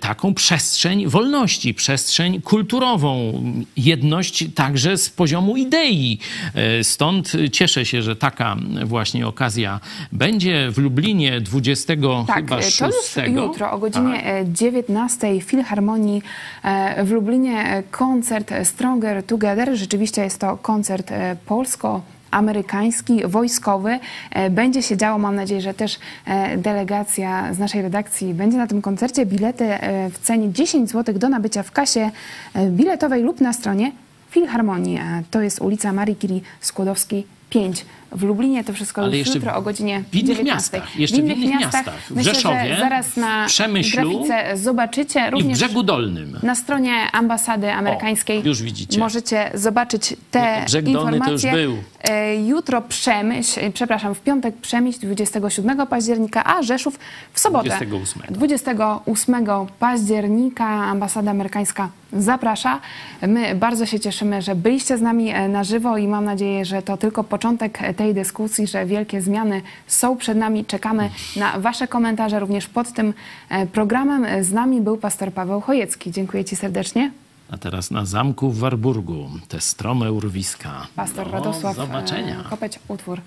[0.00, 3.42] taką przestrzeń wolności, przestrzeń kulturową,
[3.76, 6.18] jedność także z poziomu idei.
[6.54, 9.80] E, Stąd cieszę się, że taka właśnie okazja
[10.12, 11.94] będzie w Lublinie 20
[12.26, 12.80] Tak, chyba to 6.
[12.80, 16.22] już jutro o godzinie e, 19 w Filharmonii
[16.62, 19.76] e, w Lublinie e, koncert Stronger Together.
[19.76, 22.00] Rzeczywiście jest to koncert e, polsko
[22.30, 23.98] amerykański, wojskowy.
[24.30, 28.66] E, Będzie się działo, mam nadzieję, że też e, delegacja z naszej redakcji będzie na
[28.66, 29.26] tym koncercie.
[29.26, 32.10] Bilety e, w cenie 10 zł do nabycia w kasie
[32.54, 33.92] e, biletowej lub na stronie
[34.30, 34.96] Filharmonii.
[34.96, 38.64] E, To jest ulica Marii Curie Skłodowskiej 5 w Lublinie.
[38.64, 40.44] To wszystko Ale już jutro o godzinie w innych 19.
[40.78, 41.96] miastach, jeszcze w innych miastach.
[42.00, 44.24] W Myślę, Rzeszowie, że zaraz na w Przemyślu
[44.54, 46.38] zobaczycie I w również Brzegu Dolnym.
[46.42, 48.42] na stronie ambasady amerykańskiej.
[48.44, 48.98] już widzicie.
[48.98, 51.52] Możecie zobaczyć te Brzeg Dolny to już informacje.
[51.52, 51.76] był.
[52.10, 56.98] E, Jutro Przemyśl, e, przepraszam, w piątek Przemyśl 27 października, a Rzeszów
[57.32, 58.22] w sobotę 28.
[58.30, 62.80] 28 października ambasada amerykańska zaprasza.
[63.22, 66.82] My bardzo się cieszymy, że byliście z nami e, na żywo i mam nadzieję, że
[66.82, 70.64] to tylko początek e, tej dyskusji, że wielkie zmiany są przed nami.
[70.64, 73.14] Czekamy na Wasze komentarze również pod tym
[73.48, 74.44] e, programem.
[74.44, 76.10] Z nami był pastor Paweł Chojecki.
[76.10, 77.10] Dziękuję Ci serdecznie.
[77.50, 80.86] A teraz na zamku w Warburgu, te strome urwiska.
[80.96, 82.44] Pastor Do Radosław zobaczenia.
[82.50, 83.20] Kopeć, utwór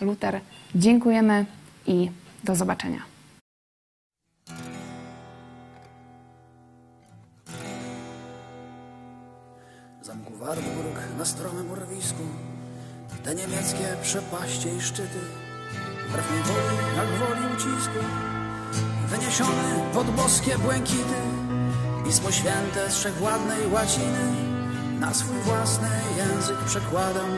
[0.00, 0.40] Luter.
[0.74, 1.44] Dziękujemy
[1.86, 2.10] i
[2.44, 3.09] do zobaczenia.
[13.24, 15.20] Te niemieckie przepaście i szczyty.
[16.08, 17.98] Wbrew mej woli, jak woli ucisku.
[19.06, 21.20] Wyniesiony pod boskie błękity.
[22.04, 24.24] Pismo Święte z wszechwładnej łaciny.
[25.00, 27.30] Na swój własny język przekładam.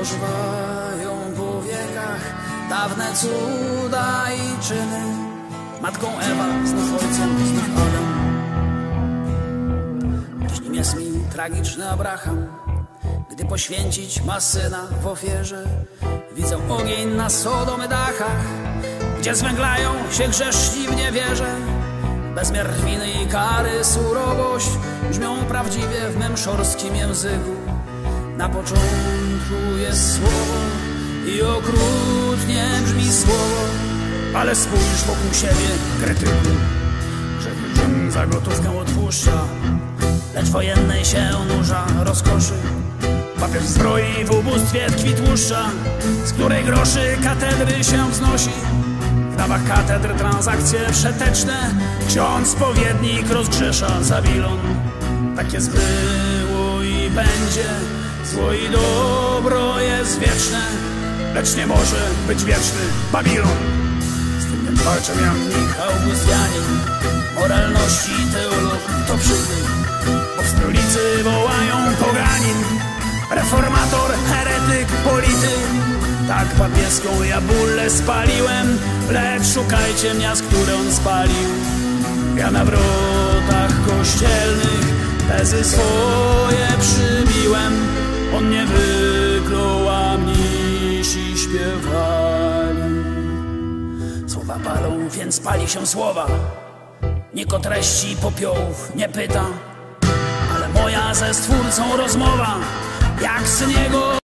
[0.00, 5.00] Ożywają po wiekach Dawne cuda i czyny.
[5.82, 8.08] Matką Ewa, znów ojcem, znów Adam.
[10.48, 12.46] Dziś nim jest mi tragiczny Abraham,
[13.38, 15.64] gdy poświęcić ma syna w ofierze.
[16.36, 18.44] Widzę ogień na Sodomy dachach,
[19.20, 21.56] gdzie zwęglają się grzeszni w niewierze.
[22.34, 24.68] Bezmiar winy i kary, surowość
[25.10, 27.56] brzmią prawdziwie w mym szorskim języku.
[28.36, 30.58] Na początku jest słowo
[31.26, 33.62] i okrutnie brzmi słowo,
[34.34, 35.68] ale spójrz wokół siebie,
[36.02, 36.48] krytyku,
[37.40, 39.44] Żydom za gotówkę odpuszcza,
[40.34, 42.77] lecz wojennej się nurza rozkoszy.
[43.40, 45.70] Papież zbroi w ubóstwie tkwi tłuszcza,
[46.24, 48.50] z której groszy katedry się wznosi.
[49.32, 51.74] W dawach katedr transakcje przeteczne,
[52.08, 54.58] ksiądz spowiednik rozgrzesza Zabilon.
[55.36, 57.68] Tak jest było i będzie,
[58.24, 60.60] zło i dobro jest wieczne,
[61.34, 62.80] lecz nie może być wieczny
[63.12, 63.58] Babilon.
[64.38, 66.80] Z tym walczę ja Michał Augustianin,
[67.34, 69.64] moralności teolog to przytyk.
[70.36, 72.77] Bo w stolicy wołają poganin
[73.30, 75.68] Reformator, heretyk, polityk.
[76.28, 78.78] Tak papieską ja bullę spaliłem
[79.10, 81.48] Lecz szukajcie miast, które on spalił.
[82.36, 84.88] Ja na wrotach kościelnych
[85.28, 87.72] Bezy swoje przybiłem.
[88.36, 92.98] On nie wyklął, a mnisi śpiewali.
[94.26, 96.26] Słowa palą, więc pali się słowa.
[97.34, 99.44] Nikt o treści popiołów nie pyta
[100.54, 102.56] ale moja ze stwórcą rozmowa,
[103.22, 104.18] jak z niego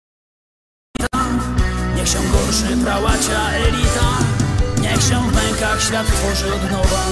[1.97, 4.19] Niech się gorszy prałacia elita,
[4.81, 7.02] niech się w mękach świat tworzy od nowa.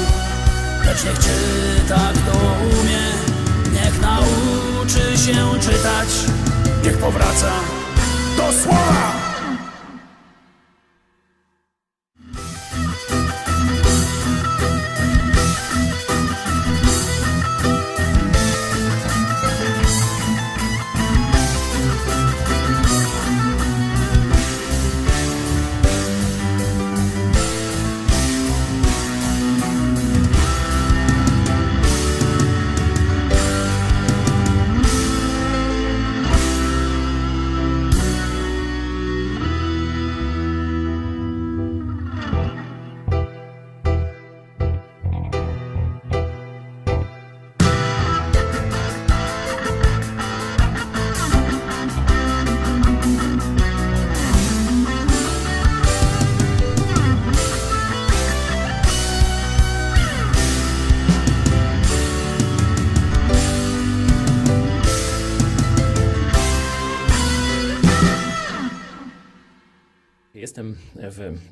[0.87, 3.13] Lecz niech czyta kto umie,
[3.73, 6.09] niech nauczy się czytać,
[6.85, 7.53] niech powraca
[8.37, 9.30] do słowa.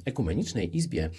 [0.04, 1.10] Ekumenicznej Izbie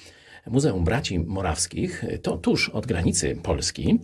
[0.47, 3.99] Muzeum Braci Morawskich, to tuż od granicy Polski.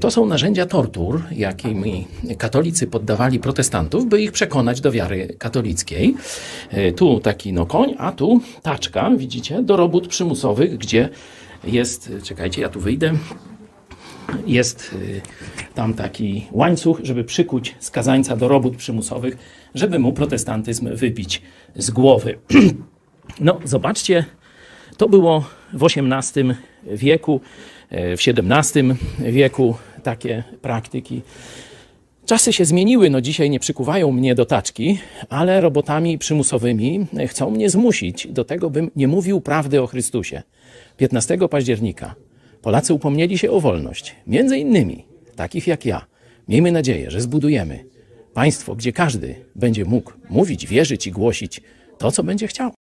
[0.00, 2.06] To są narzędzia tortur, jakimi
[2.38, 6.14] katolicy poddawali protestantów, by ich przekonać do wiary katolickiej.
[6.96, 11.08] Tu taki no koń, a tu taczka, widzicie, do robót przymusowych, gdzie
[11.64, 13.12] jest, czekajcie, ja tu wyjdę,
[14.46, 15.20] jest y,
[15.74, 19.36] tam taki łańcuch, żeby przykuć skazańca do robót przymusowych,
[19.74, 21.42] żeby mu protestantyzm wybić
[21.76, 22.38] z głowy.
[23.40, 24.24] No, zobaczcie,
[24.96, 26.54] to było w XVIII
[26.86, 27.40] wieku,
[27.90, 31.22] e, w XVII wieku takie praktyki.
[32.26, 34.98] Czasy się zmieniły, no dzisiaj nie przykuwają mnie do taczki,
[35.28, 40.42] ale robotami przymusowymi chcą mnie zmusić do tego, bym nie mówił prawdy o Chrystusie.
[40.96, 42.14] 15 października
[42.62, 45.04] Polacy upomnieli się o wolność, między innymi
[45.36, 46.06] takich jak ja.
[46.48, 47.84] Miejmy nadzieję, że zbudujemy
[48.34, 51.60] państwo, gdzie każdy będzie mógł mówić, wierzyć i głosić
[51.98, 52.79] to, co będzie chciał.